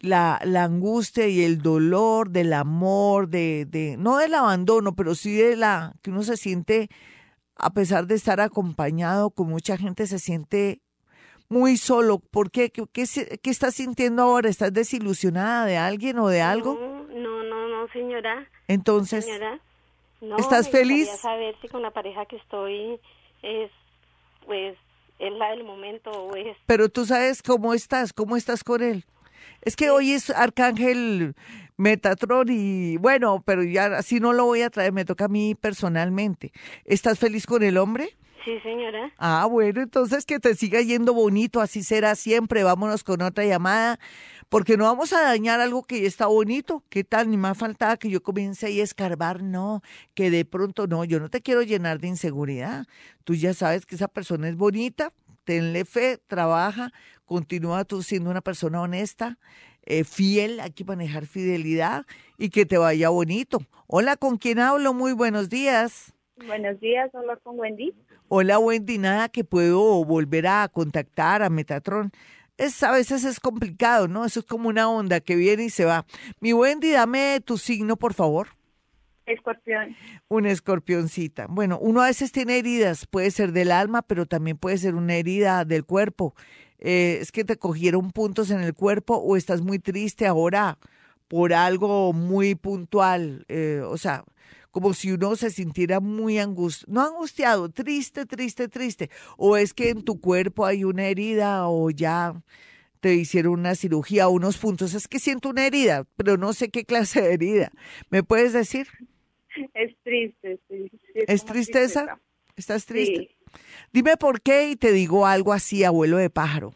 [0.00, 5.34] la, la angustia y el dolor del amor, de, de, no del abandono, pero sí
[5.34, 6.88] de la, que uno se siente,
[7.56, 10.82] a pesar de estar acompañado con mucha gente, se siente
[11.48, 12.18] muy solo.
[12.18, 12.70] ¿Por qué?
[12.70, 14.48] ¿Qué, qué, estás sintiendo ahora?
[14.48, 16.74] ¿Estás desilusionada de alguien o de algo?
[16.74, 18.48] No, no, no, no, señora.
[18.68, 19.60] Entonces, Señora.
[20.20, 21.10] No, ¿Estás me feliz?
[21.20, 22.98] saber si con la pareja que estoy
[23.42, 23.70] es,
[24.46, 24.76] pues,
[25.18, 26.56] es la del momento o es...
[26.66, 29.04] pero tú sabes cómo estás, cómo estás con él.
[29.62, 31.34] Es que hoy es Arcángel
[31.76, 35.54] Metatron y bueno, pero ya así no lo voy a traer, me toca a mí
[35.54, 36.52] personalmente.
[36.84, 38.16] ¿Estás feliz con el hombre?
[38.44, 39.10] Sí, señora.
[39.16, 42.62] Ah, bueno, entonces que te siga yendo bonito, así será siempre.
[42.62, 43.98] Vámonos con otra llamada,
[44.50, 46.82] porque no vamos a dañar algo que ya está bonito.
[46.90, 47.30] ¿Qué tal?
[47.30, 49.80] Ni más faltaba que yo comience ahí a escarbar, no,
[50.12, 52.86] que de pronto no, yo no te quiero llenar de inseguridad.
[53.24, 55.12] Tú ya sabes que esa persona es bonita,
[55.44, 56.92] tenle fe, trabaja,
[57.24, 59.38] continúa tú siendo una persona honesta,
[59.86, 62.04] eh, fiel, hay que manejar fidelidad
[62.36, 63.60] y que te vaya bonito.
[63.86, 64.92] Hola, ¿con quién hablo?
[64.92, 66.14] Muy buenos días.
[66.46, 67.94] Buenos días, hablo con Wendy.
[68.28, 72.10] Hola Wendy, nada que puedo volver a contactar a Metatron.
[72.56, 74.24] Es, a veces es complicado, ¿no?
[74.24, 76.06] Eso es como una onda que viene y se va.
[76.40, 78.48] Mi Wendy, dame tu signo, por favor.
[79.26, 79.96] Escorpión.
[80.28, 81.46] Una escorpioncita.
[81.48, 85.14] Bueno, uno a veces tiene heridas, puede ser del alma, pero también puede ser una
[85.14, 86.34] herida del cuerpo.
[86.78, 90.78] Eh, es que te cogieron puntos en el cuerpo o estás muy triste ahora
[91.28, 93.44] por algo muy puntual.
[93.48, 94.24] eh, o sea,
[94.74, 99.08] como si uno se sintiera muy angustiado, no angustiado, triste, triste, triste.
[99.36, 102.34] O es que en tu cuerpo hay una herida o ya
[102.98, 104.92] te hicieron una cirugía, unos puntos.
[104.94, 107.70] Es que siento una herida, pero no sé qué clase de herida.
[108.10, 108.88] ¿Me puedes decir?
[109.74, 112.18] Es triste, sí, sí, ¿Es como tristeza?
[112.56, 113.28] ¿Estás triste?
[113.28, 113.60] Sí,
[113.92, 116.74] Dime por qué y te digo algo así, abuelo de pájaro.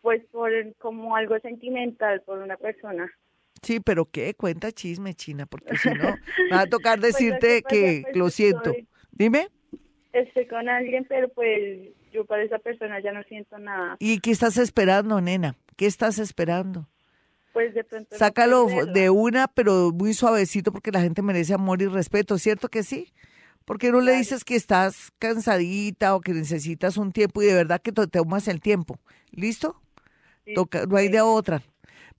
[0.00, 3.08] pues por como algo sentimental por una persona.
[3.62, 6.18] Sí, pero qué, cuenta chisme, China, porque si no,
[6.50, 8.70] me va a tocar Pues que decirte pasa, que pues, lo siento.
[8.70, 9.48] estoy- Dime,
[10.12, 13.96] Estoy con alguien, pero pues yo para esa persona ya no siento nada.
[14.00, 15.54] ¿y qué estás esperando, nena?
[15.76, 16.88] ¿Qué estás esperando?
[17.52, 18.16] Pues de pronto.
[18.16, 22.82] Sácalo de una, pero muy suavecito, porque la gente merece amor y respeto, ¿cierto que
[22.82, 23.12] sí?
[23.64, 27.54] ¿Por qué no le dices que estás cansadita o que necesitas un tiempo y de
[27.54, 28.98] verdad que te tomas el tiempo?
[29.30, 29.80] ¿Listo?
[30.44, 31.62] Sí, Toca, no hay de otra.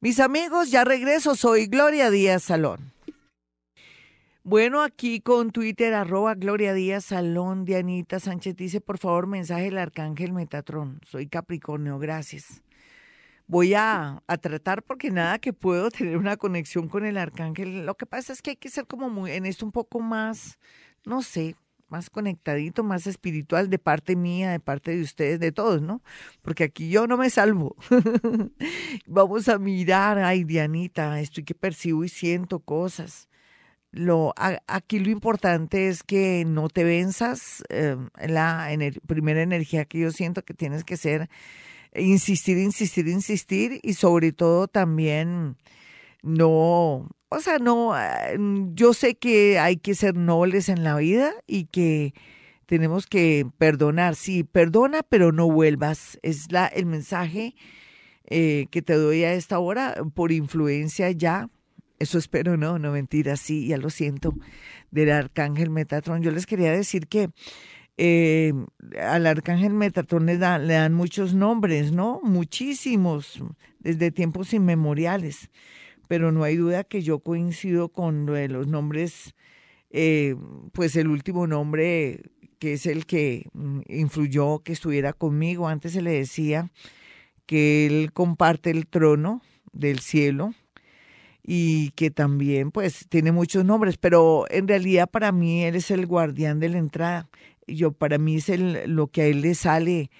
[0.03, 1.35] Mis amigos, ya regreso.
[1.35, 2.91] Soy Gloria Díaz Salón.
[4.43, 9.77] Bueno, aquí con Twitter, arroba Gloria Díaz Salón, Dianita Sánchez dice, por favor, mensaje del
[9.77, 11.01] Arcángel Metatrón.
[11.05, 12.63] Soy Capricornio, gracias.
[13.45, 17.85] Voy a, a, tratar porque nada que puedo tener una conexión con el Arcángel.
[17.85, 20.57] Lo que pasa es que hay que ser como muy, en esto un poco más,
[21.05, 21.55] no sé,
[21.91, 26.01] más conectadito, más espiritual de parte mía, de parte de ustedes, de todos, ¿no?
[26.41, 27.75] Porque aquí yo no me salvo.
[29.05, 33.27] Vamos a mirar, ay, Dianita, estoy que percibo y siento cosas
[33.91, 34.33] lo,
[34.67, 37.63] aquí lo importante es que no te venzas.
[37.69, 38.69] Eh, la
[39.05, 41.29] primera energía que yo siento que tienes que ser
[41.93, 45.57] insistir, insistir, insistir y sobre todo también
[46.23, 48.37] no, o sea, no, eh,
[48.73, 52.13] yo sé que hay que ser nobles en la vida y que
[52.65, 54.15] tenemos que perdonar.
[54.15, 56.19] Sí, perdona, pero no vuelvas.
[56.23, 57.55] Es la, el mensaje
[58.29, 61.49] eh, que te doy a esta hora por influencia ya
[62.01, 64.33] eso espero, no, no mentira, sí, ya lo siento,
[64.89, 66.23] del arcángel Metatron.
[66.23, 67.29] Yo les quería decir que
[67.97, 68.53] eh,
[68.99, 72.19] al arcángel Metatron le, le dan muchos nombres, ¿no?
[72.23, 73.43] Muchísimos,
[73.79, 75.51] desde tiempos inmemoriales.
[76.11, 79.33] Pero no hay duda que yo coincido con los nombres,
[79.91, 80.35] eh,
[80.73, 82.21] pues el último nombre
[82.59, 85.69] que es el que mm, influyó que estuviera conmigo.
[85.69, 86.69] Antes se le decía
[87.45, 90.53] que él comparte el trono del cielo
[91.43, 96.07] y que también pues tiene muchos nombres, pero en realidad para mí él es el
[96.07, 97.29] guardián de la entrada.
[97.67, 100.11] Yo para mí es el, lo que a él le sale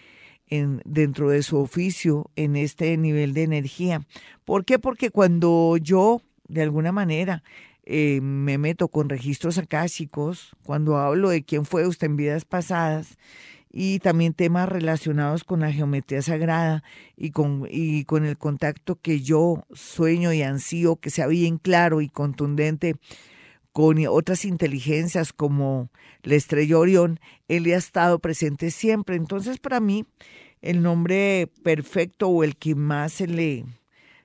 [0.51, 4.05] en, dentro de su oficio en este nivel de energía.
[4.45, 4.77] ¿Por qué?
[4.77, 7.43] Porque cuando yo de alguna manera
[7.83, 13.17] eh, me meto con registros akáshicos, cuando hablo de quién fue usted en vidas pasadas,
[13.73, 16.83] y también temas relacionados con la geometría sagrada
[17.15, 22.01] y con, y con el contacto que yo sueño y ansío que sea bien claro
[22.01, 22.95] y contundente
[23.71, 25.89] con otras inteligencias como
[26.23, 29.15] la estrella Orión, él ha estado presente siempre.
[29.15, 30.05] Entonces, para mí,
[30.62, 33.65] el nombre perfecto o el que más se le,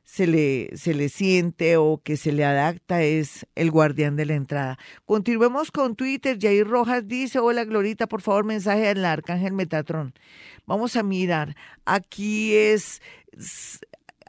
[0.02, 4.34] se le, se le siente o que se le adapta es el guardián de la
[4.34, 4.78] entrada.
[5.04, 6.38] Continuemos con Twitter.
[6.40, 10.12] Jair Rojas dice, hola Glorita, por favor, mensaje al arcángel Metatron.
[10.66, 11.56] Vamos a mirar.
[11.84, 13.00] Aquí es,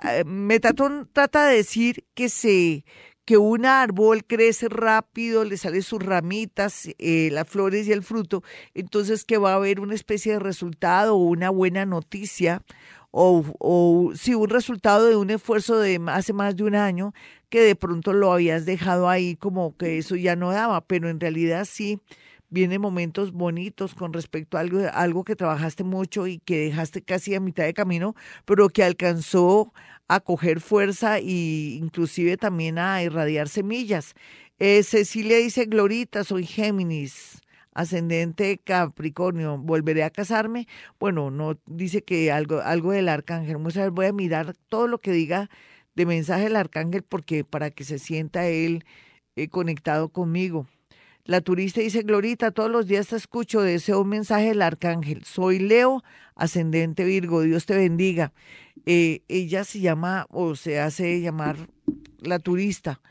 [0.03, 2.85] eh, Metatron trata de decir que se
[3.27, 8.41] que un árbol crece rápido, le salen sus ramitas, eh, las flores y el fruto,
[8.73, 12.63] entonces que va a haber una especie de resultado o una buena noticia
[13.11, 17.13] o, o si un resultado de un esfuerzo de hace más de un año
[17.49, 21.19] que de pronto lo habías dejado ahí como que eso ya no daba, pero en
[21.19, 21.99] realidad sí
[22.49, 27.35] vienen momentos bonitos con respecto a algo, algo que trabajaste mucho y que dejaste casi
[27.35, 29.73] a mitad de camino, pero que alcanzó
[30.07, 34.13] a coger fuerza e inclusive también a irradiar semillas.
[34.59, 37.41] Eh, Cecilia dice, Glorita, soy Géminis
[37.77, 40.67] ascendente Capricornio, ¿volveré a casarme?
[40.99, 43.57] Bueno, no dice que algo, algo del arcángel.
[43.57, 45.49] voy a mirar todo lo que diga
[45.95, 48.83] de mensaje del arcángel porque para que se sienta él
[49.35, 50.67] eh, conectado conmigo.
[51.27, 55.25] La turista dice, Glorita, todos los días te escucho, deseo un mensaje del arcángel.
[55.25, 56.01] Soy Leo,
[56.35, 58.31] ascendente Virgo, Dios te bendiga.
[58.85, 61.57] Eh, ella se llama o se hace llamar
[62.19, 63.01] la turista.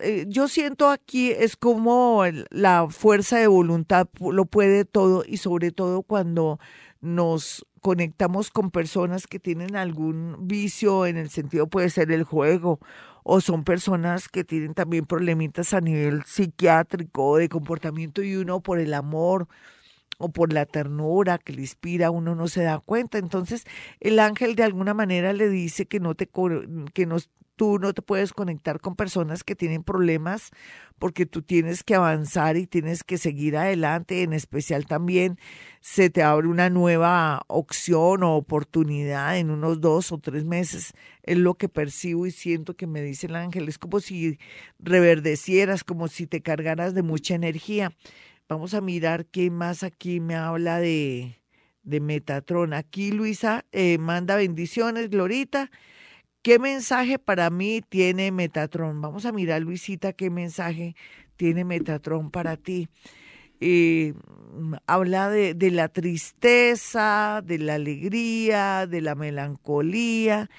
[0.00, 5.70] Eh, yo siento aquí es como la fuerza de voluntad lo puede todo y sobre
[5.70, 6.58] todo cuando
[7.00, 12.80] nos conectamos con personas que tienen algún vicio en el sentido puede ser el juego
[13.24, 18.78] o son personas que tienen también problemitas a nivel psiquiátrico de comportamiento y uno por
[18.78, 19.48] el amor
[20.18, 23.18] o por la ternura que le inspira, uno no se da cuenta.
[23.18, 23.64] Entonces,
[24.00, 26.28] el ángel de alguna manera le dice que no te
[26.94, 27.16] que no,
[27.56, 30.50] tú no te puedes conectar con personas que tienen problemas
[30.98, 34.22] porque tú tienes que avanzar y tienes que seguir adelante.
[34.22, 35.38] En especial también
[35.80, 40.94] se te abre una nueva opción o oportunidad en unos dos o tres meses.
[41.22, 43.68] Es lo que percibo y siento que me dice el ángel.
[43.68, 44.38] Es como si
[44.78, 47.92] reverdecieras, como si te cargaras de mucha energía.
[48.46, 51.40] Vamos a mirar qué más aquí me habla de,
[51.82, 52.74] de Metatron.
[52.74, 55.70] Aquí Luisa eh, manda bendiciones, Glorita.
[56.42, 59.00] ¿Qué mensaje para mí tiene Metatron?
[59.00, 60.94] Vamos a mirar, Luisita, qué mensaje
[61.36, 62.88] tiene Metatron para ti.
[63.60, 64.12] Eh,
[64.86, 70.50] habla de, de, la tristeza, de la alegría, de la melancolía,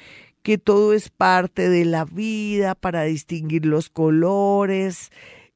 [0.42, 5.12] que todo es parte de la vida para distinguir los colores,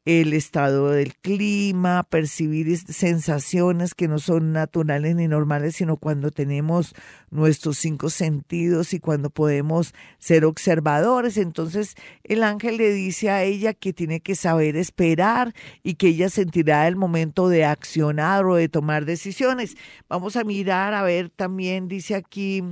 [0.05, 6.95] el estado del clima, percibir sensaciones que no son naturales ni normales, sino cuando tenemos
[7.29, 11.37] nuestros cinco sentidos y cuando podemos ser observadores.
[11.37, 16.29] Entonces el ángel le dice a ella que tiene que saber esperar y que ella
[16.29, 19.75] sentirá el momento de accionar o de tomar decisiones.
[20.07, 22.63] Vamos a mirar, a ver, también dice aquí...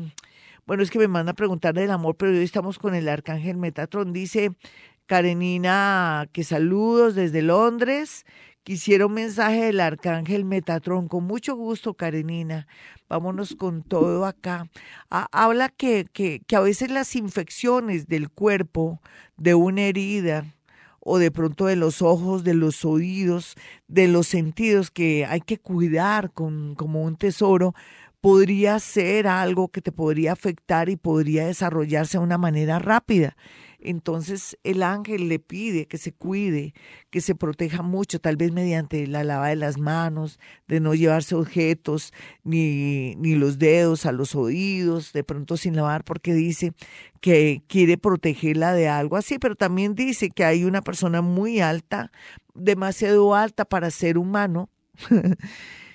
[0.66, 3.56] Bueno, es que me manda a preguntar del amor, pero hoy estamos con el arcángel
[3.56, 4.12] Metatron.
[4.12, 4.52] Dice,
[5.08, 8.26] Karenina, que saludos desde Londres.
[8.64, 11.08] Quisiera un mensaje del arcángel Metatron.
[11.08, 12.68] Con mucho gusto, Karenina.
[13.08, 14.70] Vámonos con todo acá.
[15.10, 19.02] habla que, que, que a veces las infecciones del cuerpo,
[19.38, 20.46] de una herida,
[21.00, 23.56] o de pronto de los ojos, de los oídos,
[23.88, 27.74] de los sentidos que hay que cuidar con, como un tesoro,
[28.20, 33.38] podría ser algo que te podría afectar y podría desarrollarse de una manera rápida.
[33.88, 36.74] Entonces el ángel le pide que se cuide,
[37.10, 41.36] que se proteja mucho, tal vez mediante la lava de las manos, de no llevarse
[41.36, 42.12] objetos
[42.44, 46.74] ni, ni los dedos a los oídos, de pronto sin lavar, porque dice
[47.22, 52.12] que quiere protegerla de algo así, pero también dice que hay una persona muy alta,
[52.56, 54.70] demasiado alta para ser humano.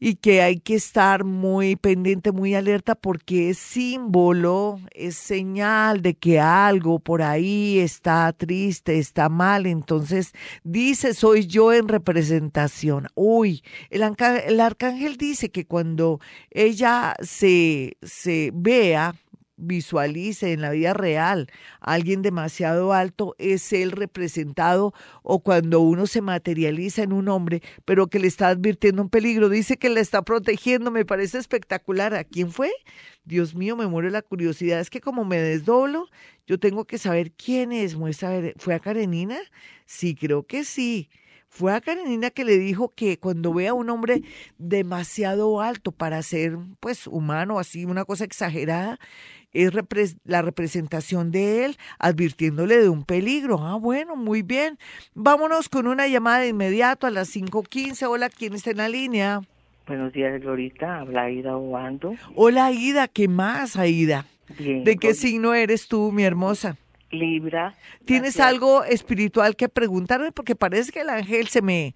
[0.00, 6.14] y que hay que estar muy pendiente, muy alerta porque es símbolo, es señal de
[6.14, 9.66] que algo por ahí está triste, está mal.
[9.66, 10.32] Entonces
[10.62, 13.08] dice, soy yo en representación.
[13.14, 14.02] Uy, el,
[14.46, 16.20] el arcángel dice que cuando
[16.50, 19.14] ella se, se vea,
[19.58, 21.48] visualice en la vida real
[21.80, 28.06] alguien demasiado alto, es el representado o cuando uno se materializa en un hombre, pero
[28.06, 32.14] que le está advirtiendo un peligro, dice que le está protegiendo, me parece espectacular.
[32.14, 32.70] ¿A quién fue?
[33.24, 34.80] Dios mío, me muere la curiosidad.
[34.80, 36.08] Es que como me desdoblo,
[36.46, 37.96] yo tengo que saber quién es.
[37.96, 39.38] Muestra, ¿fue a Karenina?
[39.84, 41.10] Sí, creo que sí.
[41.58, 44.22] Fue a Karenina que le dijo que cuando vea a un hombre
[44.58, 49.00] demasiado alto para ser, pues, humano, así, una cosa exagerada,
[49.52, 49.72] es
[50.22, 53.58] la representación de él, advirtiéndole de un peligro.
[53.60, 54.78] Ah, bueno, muy bien.
[55.14, 58.06] Vámonos con una llamada de inmediato a las 5.15.
[58.06, 59.40] Hola, ¿quién está en la línea?
[59.88, 61.00] Buenos días, Glorita.
[61.00, 62.14] Habla Aida Obando.
[62.36, 63.08] Hola, Aida.
[63.08, 64.26] ¿Qué más, Aida?
[64.56, 64.84] Bien.
[64.84, 66.76] ¿De qué signo eres tú, mi hermosa?
[67.10, 67.74] Libra.
[68.04, 70.32] ¿Tienes algo espiritual que preguntarme?
[70.32, 71.94] Porque parece que el ángel se me,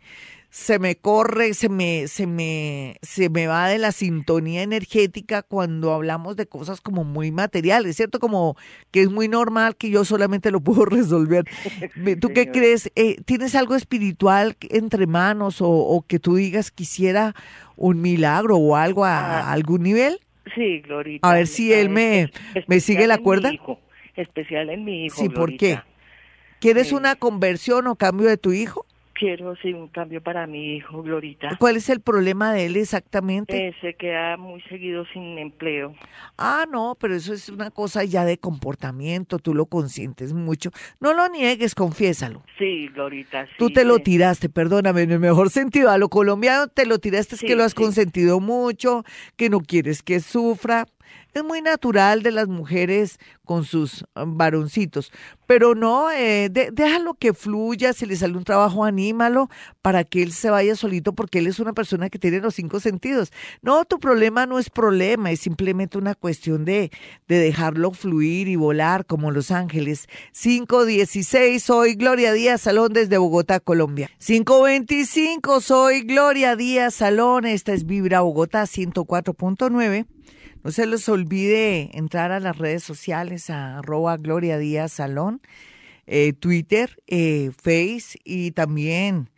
[0.52, 5.92] se me corre, se me, se me, se me va de la sintonía energética cuando
[5.94, 8.18] hablamos de cosas como muy materiales, ¿cierto?
[8.18, 8.56] Como
[8.90, 11.44] que es muy normal que yo solamente lo puedo resolver.
[12.20, 12.92] ¿Tú qué crees?
[12.96, 17.34] Eh, ¿Tienes algo espiritual entre manos o, que tú digas quisiera
[17.76, 19.52] un milagro o algo a, ah.
[19.52, 20.20] algún nivel?
[20.54, 21.30] Sí, Glorita.
[21.30, 22.30] A ver si él me,
[22.66, 23.52] me sigue la cuerda.
[24.16, 25.20] Especial en mi hijo.
[25.20, 25.80] Sí, ¿por qué?
[26.60, 28.86] ¿Quieres una conversión o cambio de tu hijo?
[29.22, 31.56] quiero sí, un cambio para mi hijo, Glorita.
[31.60, 33.68] ¿Cuál es el problema de él exactamente?
[33.68, 35.94] Eh, se queda muy seguido sin empleo.
[36.36, 40.70] Ah, no, pero eso es una cosa ya de comportamiento, tú lo consientes mucho.
[40.98, 42.42] No lo niegues, confiésalo.
[42.58, 43.46] Sí, Glorita.
[43.46, 45.90] Sí, tú te lo tiraste, perdóname, en el mejor sentido.
[45.90, 49.04] A lo colombiano te lo tiraste, es que lo has consentido mucho,
[49.36, 50.86] que no quieres que sufra
[51.34, 55.10] es muy natural de las mujeres con sus um, varoncitos,
[55.46, 59.50] pero no, eh, déjalo que fluya, si le sale un trabajo, anímalo
[59.82, 62.80] para que él se vaya solito porque él es una persona que tiene los cinco
[62.80, 63.32] sentidos.
[63.60, 66.90] No, tu problema no es problema, es simplemente una cuestión de,
[67.28, 70.08] de dejarlo fluir y volar como los ángeles.
[70.32, 74.10] 516, soy Gloria Díaz Salón desde Bogotá, Colombia.
[74.18, 80.06] 525, soy Gloria Díaz Salón, esta es Vibra Bogotá 104.9.
[80.64, 85.40] No se les olvide entrar a las redes sociales, a arroba Gloria Díaz Salón,
[86.06, 89.28] eh, Twitter, eh, Face y también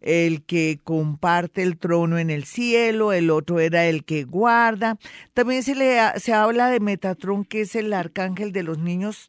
[0.00, 4.98] el que comparte el trono en el cielo, el otro era el que guarda.
[5.34, 9.28] También se, le, se habla de Metatron, que es el arcángel de los niños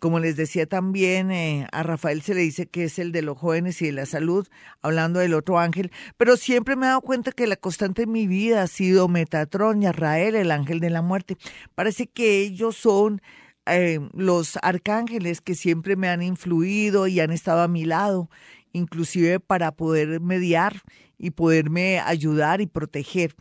[0.00, 3.38] Como les decía también, eh, a Rafael se le dice que es el de los
[3.38, 4.46] jóvenes y de la salud,
[4.82, 8.26] hablando del otro ángel, pero siempre me he dado cuenta que la constante en mi
[8.26, 11.36] vida ha sido Metatron y Arrael, el ángel de la muerte.
[11.74, 13.22] Parece que ellos son
[13.66, 18.28] eh, los arcángeles que siempre me han influido y han estado a mi lado,
[18.74, 20.82] inclusive para poder mediar
[21.16, 23.34] y poderme ayudar y proteger.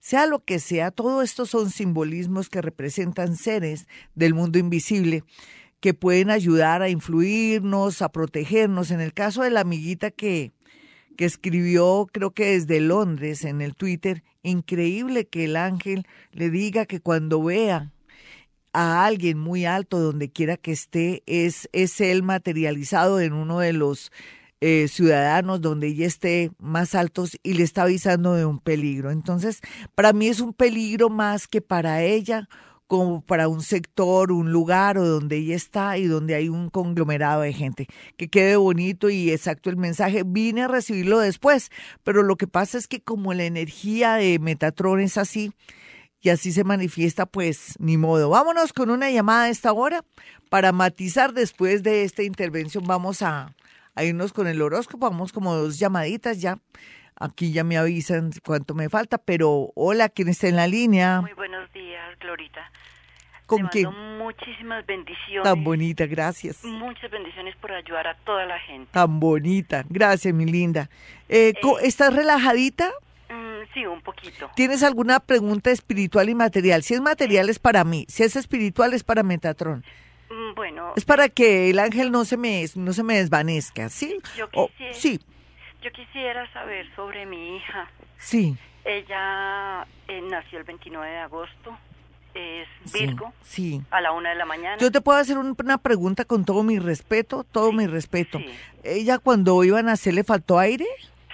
[0.00, 3.86] Sea lo que sea, todo esto son simbolismos que representan seres
[4.16, 5.22] del mundo invisible
[5.80, 8.90] que pueden ayudar a influirnos, a protegernos.
[8.90, 10.52] En el caso de la amiguita que,
[11.16, 16.86] que escribió, creo que desde Londres, en el Twitter, increíble que el ángel le diga
[16.86, 17.92] que cuando vea
[18.72, 23.72] a alguien muy alto, donde quiera que esté, es, es él materializado en uno de
[23.72, 24.12] los
[24.60, 29.10] eh, ciudadanos donde ella esté más altos y le está avisando de un peligro.
[29.10, 29.60] Entonces,
[29.94, 32.48] para mí es un peligro más que para ella,
[32.88, 37.42] como para un sector, un lugar o donde ella está y donde hay un conglomerado
[37.42, 37.86] de gente.
[38.16, 40.22] Que quede bonito y exacto el mensaje.
[40.26, 41.70] Vine a recibirlo después,
[42.02, 45.52] pero lo que pasa es que como la energía de Metatron es así
[46.20, 48.30] y así se manifiesta, pues ni modo.
[48.30, 50.04] Vámonos con una llamada a esta hora
[50.48, 52.84] para matizar después de esta intervención.
[52.86, 53.54] Vamos a
[53.98, 55.10] a irnos con el horóscopo.
[55.10, 56.58] Vamos como dos llamaditas ya.
[57.16, 61.20] Aquí ya me avisan cuánto me falta, pero hola, ¿quién está en la línea?
[61.20, 62.70] Muy buenos días, Glorita.
[63.46, 63.88] ¿Con quién?
[64.18, 65.42] Muchísimas bendiciones.
[65.42, 66.62] Tan bonita, gracias.
[66.64, 68.88] Muchas bendiciones por ayudar a toda la gente.
[68.92, 70.88] Tan bonita, gracias, mi linda.
[71.28, 72.92] Eh, eh ¿Estás relajadita?
[73.30, 74.50] Mm, sí, un poquito.
[74.54, 76.84] ¿Tienes alguna pregunta espiritual y material?
[76.84, 79.82] Si es material es para mí, si es espiritual es para Metatron.
[80.30, 80.92] Mm, bueno.
[80.96, 84.18] Es para que el ángel no se me, no se me desvanezca, ¿sí?
[84.36, 85.20] Yo quisiera, sí.
[85.82, 87.90] Yo quisiera saber sobre mi hija.
[88.18, 88.56] Sí.
[88.84, 91.78] Ella eh, nació el 29 de agosto.
[92.34, 93.32] Es Virgo.
[93.42, 94.76] Sí, A la una de la mañana.
[94.78, 98.38] Yo te puedo hacer una pregunta con todo mi respeto, todo mi respeto.
[98.84, 100.86] ¿Ella cuando iba a nacer le faltó aire?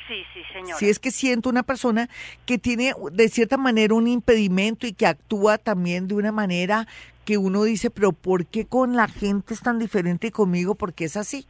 [0.08, 0.78] Sí, sí, señora.
[0.78, 2.08] Si es que siento una persona
[2.46, 6.86] que tiene de cierta manera un impedimento y que actúa también de una manera
[7.24, 10.74] que uno dice, pero ¿por qué con la gente es tan diferente y conmigo?
[10.74, 11.46] Porque es así.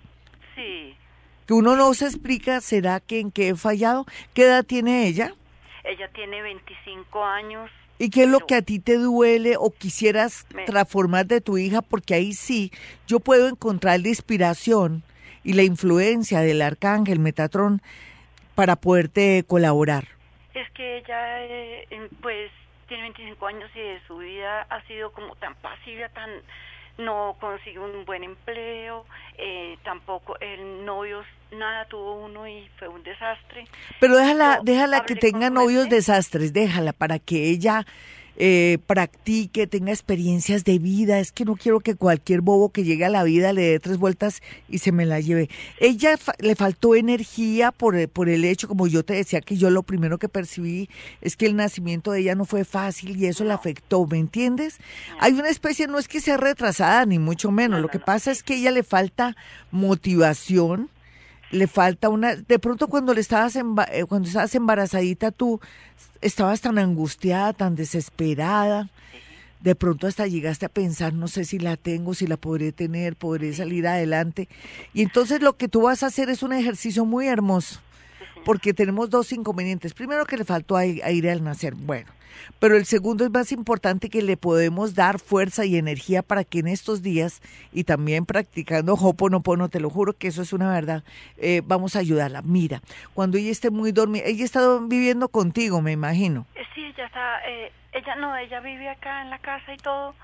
[0.54, 0.94] Sí.
[1.46, 4.06] Que uno no se explica, ¿será que en qué he fallado?
[4.32, 5.34] ¿Qué edad tiene ella?
[5.84, 7.70] Ella tiene 25 años.
[7.98, 11.82] ¿Y qué es lo que a ti te duele o quisieras transformar de tu hija?
[11.82, 12.72] Porque ahí sí,
[13.06, 15.02] yo puedo encontrar la inspiración
[15.44, 17.82] y la influencia del arcángel Metatrón
[18.54, 20.08] para poderte colaborar.
[20.54, 22.50] Es que ella, eh, pues,
[22.94, 26.30] tiene 25 años y de su vida ha sido como tan pasiva, tan
[26.96, 29.04] no consiguió un buen empleo,
[29.36, 33.66] eh, tampoco el novio nada tuvo uno y fue un desastre.
[33.98, 37.84] Pero déjala, déjala que tenga novios desastres, déjala para que ella
[38.36, 41.20] eh, practique, tenga experiencias de vida.
[41.20, 43.98] Es que no quiero que cualquier bobo que llegue a la vida le dé tres
[43.98, 45.48] vueltas y se me la lleve.
[45.78, 49.82] Ella le faltó energía por, por el hecho, como yo te decía, que yo lo
[49.82, 50.88] primero que percibí
[51.20, 54.78] es que el nacimiento de ella no fue fácil y eso la afectó, ¿me entiendes?
[55.20, 57.80] Hay una especie, no es que sea retrasada, ni mucho menos.
[57.80, 59.36] lo que pasa es que ella le falta
[59.70, 60.90] motivación
[61.50, 65.60] le falta una de pronto cuando le estabas eh, cuando estabas embarazadita tú
[66.20, 68.88] estabas tan angustiada tan desesperada
[69.60, 73.16] de pronto hasta llegaste a pensar no sé si la tengo si la podré tener
[73.16, 74.48] podré salir adelante.
[74.92, 77.80] Y entonces lo que tú vas a hacer es un ejercicio muy hermoso
[78.44, 79.94] porque tenemos dos inconvenientes.
[79.94, 81.74] Primero que le faltó aire al nacer.
[81.74, 82.13] Bueno
[82.58, 86.60] pero el segundo es más importante que le podemos dar fuerza y energía para que
[86.60, 91.04] en estos días y también practicando Hoponopono, te lo juro que eso es una verdad,
[91.38, 92.42] eh, vamos a ayudarla.
[92.42, 92.80] Mira,
[93.14, 96.46] cuando ella esté muy dormida, ella está viviendo contigo, me imagino.
[96.54, 100.14] Eh, sí, ella está, eh, ella no, ella vive acá en la casa y todo,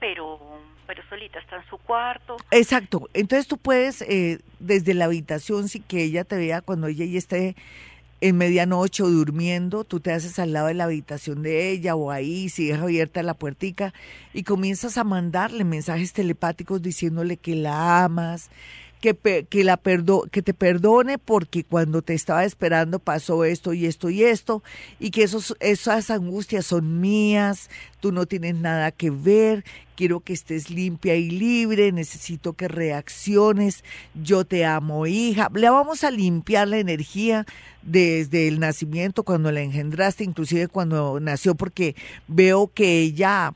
[0.00, 2.36] pero pero solita está en su cuarto.
[2.52, 3.08] Exacto.
[3.12, 4.04] Entonces tú puedes
[4.60, 7.56] desde la habitación si que ella te vea cuando ella ya esté
[8.20, 12.10] en medianoche o durmiendo, tú te haces al lado de la habitación de ella o
[12.10, 13.92] ahí, si deja abierta la puertica
[14.32, 18.50] y comienzas a mandarle mensajes telepáticos diciéndole que la amas,
[19.14, 24.10] que, la perdo, que te perdone porque cuando te estaba esperando pasó esto y esto
[24.10, 24.62] y esto
[24.98, 30.32] y que esos, esas angustias son mías, tú no tienes nada que ver, quiero que
[30.32, 33.84] estés limpia y libre, necesito que reacciones,
[34.14, 37.46] yo te amo hija, le vamos a limpiar la energía
[37.82, 41.94] desde el nacimiento, cuando la engendraste, inclusive cuando nació, porque
[42.26, 43.52] veo que ella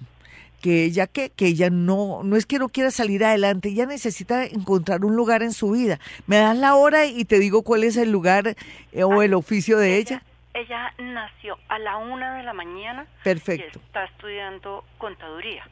[0.61, 4.45] que ella que, que ella no, no es que no quiera salir adelante, ella necesita
[4.45, 5.99] encontrar un lugar en su vida.
[6.27, 8.57] Me das la hora y te digo cuál es el lugar
[8.93, 10.23] eh, o el oficio de ella.
[10.55, 13.07] ella nació a la una de la mañana.
[13.25, 13.79] Perfecto.
[13.79, 15.65] Y está estudiando contaduría.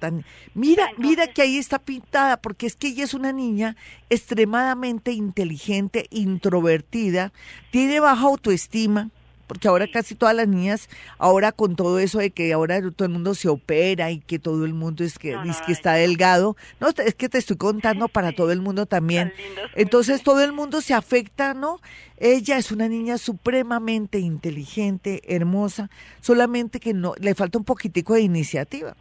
[0.54, 3.76] mira, mira que ahí está pintada, porque es que ella es una niña
[4.08, 7.32] extremadamente inteligente, introvertida,
[7.70, 9.10] tiene baja autoestima,
[9.48, 10.88] porque ahora casi todas las niñas,
[11.18, 14.64] ahora con todo eso de que ahora todo el mundo se opera y que todo
[14.64, 18.32] el mundo es que, dice que está delgado, no, es que te estoy contando para
[18.32, 19.32] todo el mundo también.
[19.74, 21.80] Entonces todo el mundo se afecta, ¿no?
[22.18, 25.90] Ella es una niña supremamente inteligente, hermosa,
[26.20, 28.94] solamente que no le falta un poquitico de iniciativa.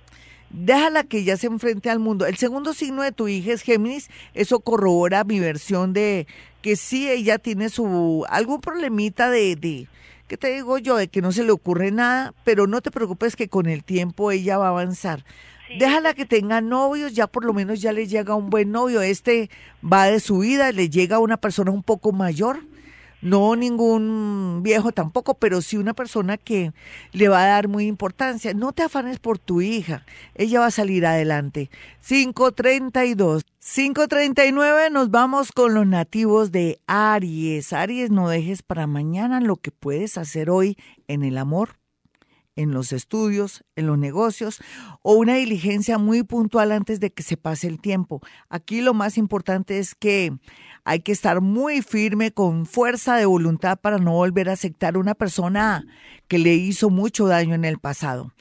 [0.49, 2.25] Déjala que ella se enfrente al mundo.
[2.25, 4.09] El segundo signo de tu hija es Géminis.
[4.33, 6.25] Eso corrobora mi versión de
[6.61, 9.87] que sí, ella tiene su algún problemita de, de
[10.27, 10.97] ¿qué te digo yo?
[10.97, 14.31] De que no se le ocurre nada, pero no te preocupes que con el tiempo
[14.31, 15.23] ella va a avanzar.
[15.79, 19.01] Déjala que tenga novios, ya por lo menos ya le llega un buen novio.
[19.01, 19.49] Este
[19.83, 22.59] va de su vida, le llega una persona un poco mayor
[23.21, 26.71] no ningún viejo tampoco, pero sí una persona que
[27.11, 28.53] le va a dar muy importancia.
[28.53, 30.05] No te afanes por tu hija,
[30.35, 31.69] ella va a salir adelante.
[32.07, 33.43] 532.
[33.59, 37.73] 539 nos vamos con los nativos de Aries.
[37.73, 41.77] Aries, no dejes para mañana lo que puedes hacer hoy en el amor,
[42.57, 44.59] en los estudios, en los negocios
[45.01, 48.21] o una diligencia muy puntual antes de que se pase el tiempo.
[48.49, 50.33] Aquí lo más importante es que
[50.83, 55.15] hay que estar muy firme, con fuerza de voluntad para no volver a aceptar una
[55.15, 55.85] persona
[56.27, 58.33] que le hizo mucho daño en el pasado.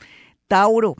[0.49, 0.97] Tauro,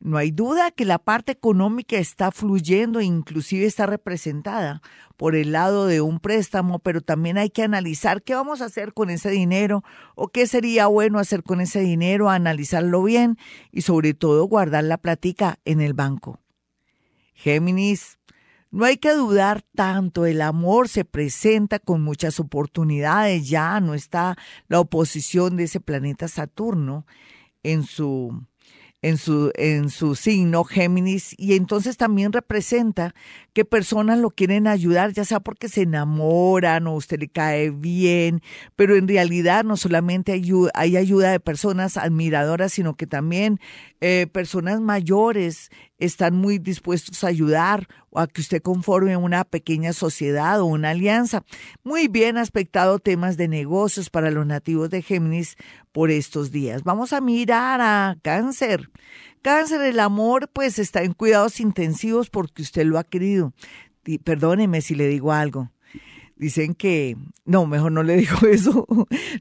[0.00, 4.82] no hay duda que la parte económica está fluyendo e inclusive está representada
[5.16, 8.92] por el lado de un préstamo, pero también hay que analizar qué vamos a hacer
[8.92, 9.82] con ese dinero
[10.14, 13.38] o qué sería bueno hacer con ese dinero, analizarlo bien
[13.72, 16.40] y sobre todo guardar la plática en el banco.
[17.34, 18.18] Géminis,
[18.70, 24.36] no hay que dudar tanto, el amor se presenta con muchas oportunidades, ya no está
[24.68, 27.06] la oposición de ese planeta Saturno
[27.62, 28.44] en su
[29.06, 33.14] en su, en su signo Géminis y entonces también representa
[33.52, 38.42] que personas lo quieren ayudar, ya sea porque se enamoran o usted le cae bien,
[38.74, 43.60] pero en realidad no solamente hay, ayuda de personas admiradoras, sino que también
[44.00, 49.92] eh, personas mayores están muy dispuestos a ayudar o a que usted conforme una pequeña
[49.92, 51.44] sociedad o una alianza.
[51.84, 55.56] Muy bien aspectado temas de negocios para los nativos de Géminis
[55.92, 56.82] por estos días.
[56.82, 58.90] Vamos a mirar a cáncer.
[59.42, 63.52] Cáncer, el amor pues está en cuidados intensivos porque usted lo ha querido.
[64.24, 65.70] perdóneme si le digo algo.
[66.38, 67.16] Dicen que,
[67.46, 68.86] no, mejor no le digo eso.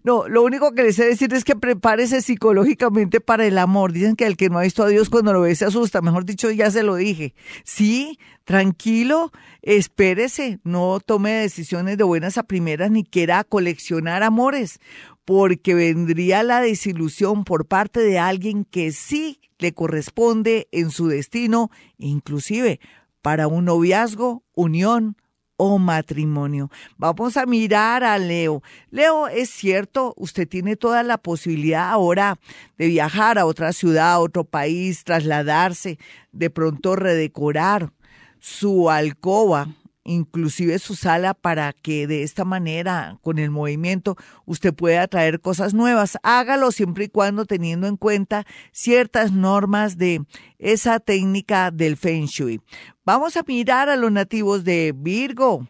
[0.04, 3.91] No, lo único que les sé decir es que prepárese psicológicamente para el amor.
[3.91, 6.02] Dicen que el que no ha visto a Dios cuando lo ve se asusta.
[6.02, 7.34] Mejor dicho, ya se lo dije.
[7.66, 14.80] Sí, tranquilo, espérese, no tome decisiones de buenas a primeras ni quiera coleccionar amores,
[15.26, 21.72] porque vendría la desilusión por parte de alguien que sí le corresponde en su destino,
[21.98, 22.80] inclusive
[23.22, 25.18] para un noviazgo, unión
[25.58, 26.70] o matrimonio.
[26.97, 28.62] Vamos a mirar a Leo.
[28.91, 32.38] Leo, es cierto, usted tiene toda la posibilidad ahora
[32.78, 35.97] de viajar a otra ciudad, a otro país, trasladarse,
[36.32, 37.91] de pronto redecorar
[38.39, 39.70] su alcoba,
[40.06, 45.74] inclusive su sala para que de esta manera, con el movimiento, usted pueda traer cosas
[45.74, 46.18] nuevas.
[46.24, 50.22] Hágalo siempre y cuando teniendo en cuenta ciertas normas de
[50.60, 52.62] esa técnica del Feng Shui.
[53.03, 55.68] Vamos a mirar a los nativos de Virgo.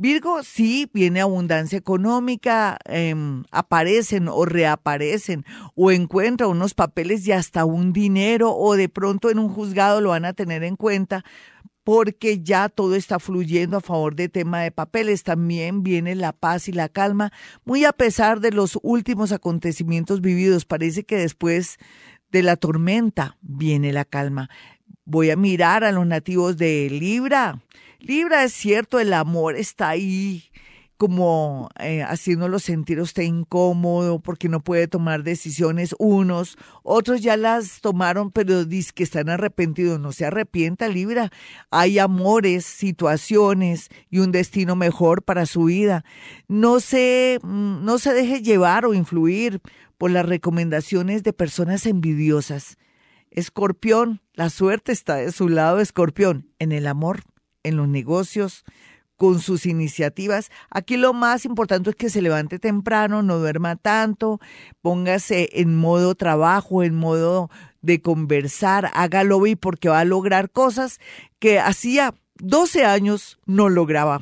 [0.00, 7.64] Virgo sí viene abundancia económica, em, aparecen o reaparecen o encuentra unos papeles y hasta
[7.64, 11.24] un dinero o de pronto en un juzgado lo van a tener en cuenta
[11.88, 15.22] porque ya todo está fluyendo a favor de tema de papeles.
[15.22, 17.32] También viene la paz y la calma,
[17.64, 20.66] muy a pesar de los últimos acontecimientos vividos.
[20.66, 21.78] Parece que después
[22.30, 24.50] de la tormenta viene la calma.
[25.06, 27.62] Voy a mirar a los nativos de Libra.
[28.00, 30.44] Libra es cierto, el amor está ahí
[30.98, 37.80] como eh, haciéndolo sentir usted incómodo porque no puede tomar decisiones unos, otros ya las
[37.80, 41.30] tomaron pero dicen que están arrepentidos, no se arrepienta Libra,
[41.70, 46.04] hay amores, situaciones y un destino mejor para su vida.
[46.48, 49.60] No se, mm, no se deje llevar o influir
[49.98, 52.76] por las recomendaciones de personas envidiosas.
[53.30, 57.22] Escorpión, la suerte está de su lado, Escorpión, en el amor,
[57.62, 58.64] en los negocios,
[59.18, 60.50] con sus iniciativas.
[60.70, 64.40] Aquí lo más importante es que se levante temprano, no duerma tanto,
[64.80, 67.50] póngase en modo trabajo, en modo
[67.82, 71.00] de conversar, hágalo y porque va a lograr cosas
[71.38, 74.20] que hacía 12 años no lograba.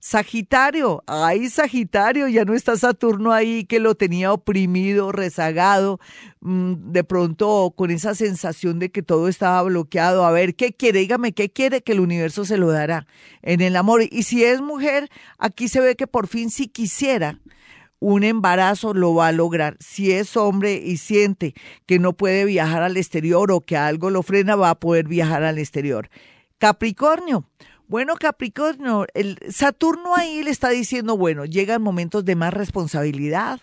[0.00, 5.98] Sagitario, ay Sagitario, ya no está Saturno ahí que lo tenía oprimido, rezagado,
[6.40, 10.24] mm, de pronto con esa sensación de que todo estaba bloqueado.
[10.24, 11.00] A ver, ¿qué quiere?
[11.00, 11.82] Dígame, ¿qué quiere?
[11.82, 13.06] Que el universo se lo dará
[13.42, 14.02] en el amor.
[14.08, 17.40] Y si es mujer, aquí se ve que por fin si quisiera
[18.00, 19.76] un embarazo lo va a lograr.
[19.80, 21.54] Si es hombre y siente
[21.86, 25.42] que no puede viajar al exterior o que algo lo frena, va a poder viajar
[25.42, 26.08] al exterior.
[26.58, 27.48] Capricornio,
[27.88, 33.60] bueno, Capricornio, el Saturno ahí le está diciendo, bueno, llegan momentos de más responsabilidad,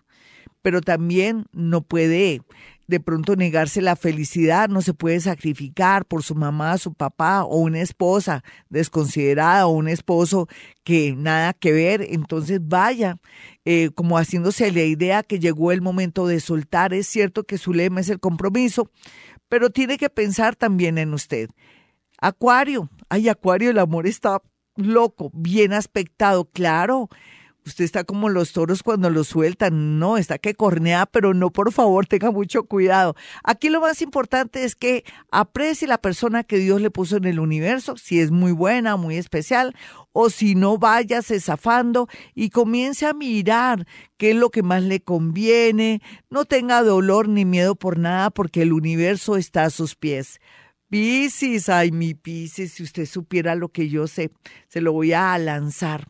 [0.63, 2.41] pero también no puede
[2.88, 7.57] de pronto negarse la felicidad, no se puede sacrificar por su mamá, su papá o
[7.57, 10.47] una esposa desconsiderada o un esposo
[10.84, 13.17] que nada que ver, entonces vaya
[13.63, 16.93] eh, como haciéndose la idea que llegó el momento de soltar.
[16.93, 18.91] Es cierto que su lema es el compromiso,
[19.49, 21.49] pero tiene que pensar también en usted.
[22.20, 24.41] Acuario, ay, Acuario, el amor está
[24.76, 27.09] loco, bien aspectado, claro.
[27.68, 31.72] Usted está como los toros cuando los sueltan, no, está que cornea, pero no, por
[31.72, 33.16] favor, tenga mucho cuidado.
[33.43, 37.39] Aquí lo más importante es que aprecie la persona que Dios le puso en el
[37.39, 39.76] universo, si es muy buena, muy especial,
[40.11, 43.88] o si no, váyase zafando y comience a mirar
[44.18, 46.03] qué es lo que más le conviene.
[46.30, 50.39] No tenga dolor ni miedo por nada, porque el universo está a sus pies.
[50.89, 54.31] Piscis, ay, mi Piscis, si usted supiera lo que yo sé,
[54.67, 56.09] se lo voy a lanzar.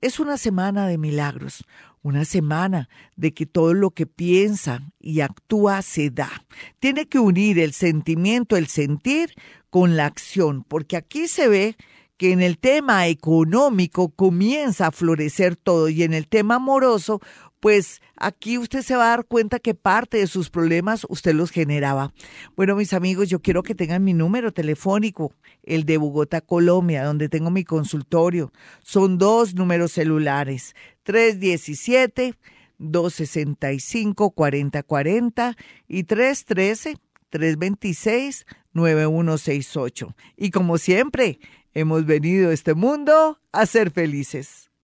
[0.00, 1.64] Es una semana de milagros,
[2.02, 6.30] una semana de que todo lo que piensa y actúa se da.
[6.78, 9.34] Tiene que unir el sentimiento, el sentir
[9.70, 11.76] con la acción, porque aquí se ve
[12.16, 17.20] que en el tema económico comienza a florecer todo y en el tema amoroso
[17.60, 21.50] pues aquí usted se va a dar cuenta que parte de sus problemas usted los
[21.50, 22.12] generaba.
[22.56, 25.32] Bueno, mis amigos, yo quiero que tengan mi número telefónico,
[25.62, 28.52] el de Bogotá, Colombia, donde tengo mi consultorio.
[28.82, 32.34] Son dos números celulares, 317
[32.78, 35.56] 265 4040
[35.88, 36.96] y 313
[37.30, 40.14] 326 9168.
[40.36, 41.40] Y como siempre,
[41.74, 44.67] hemos venido a este mundo a ser felices.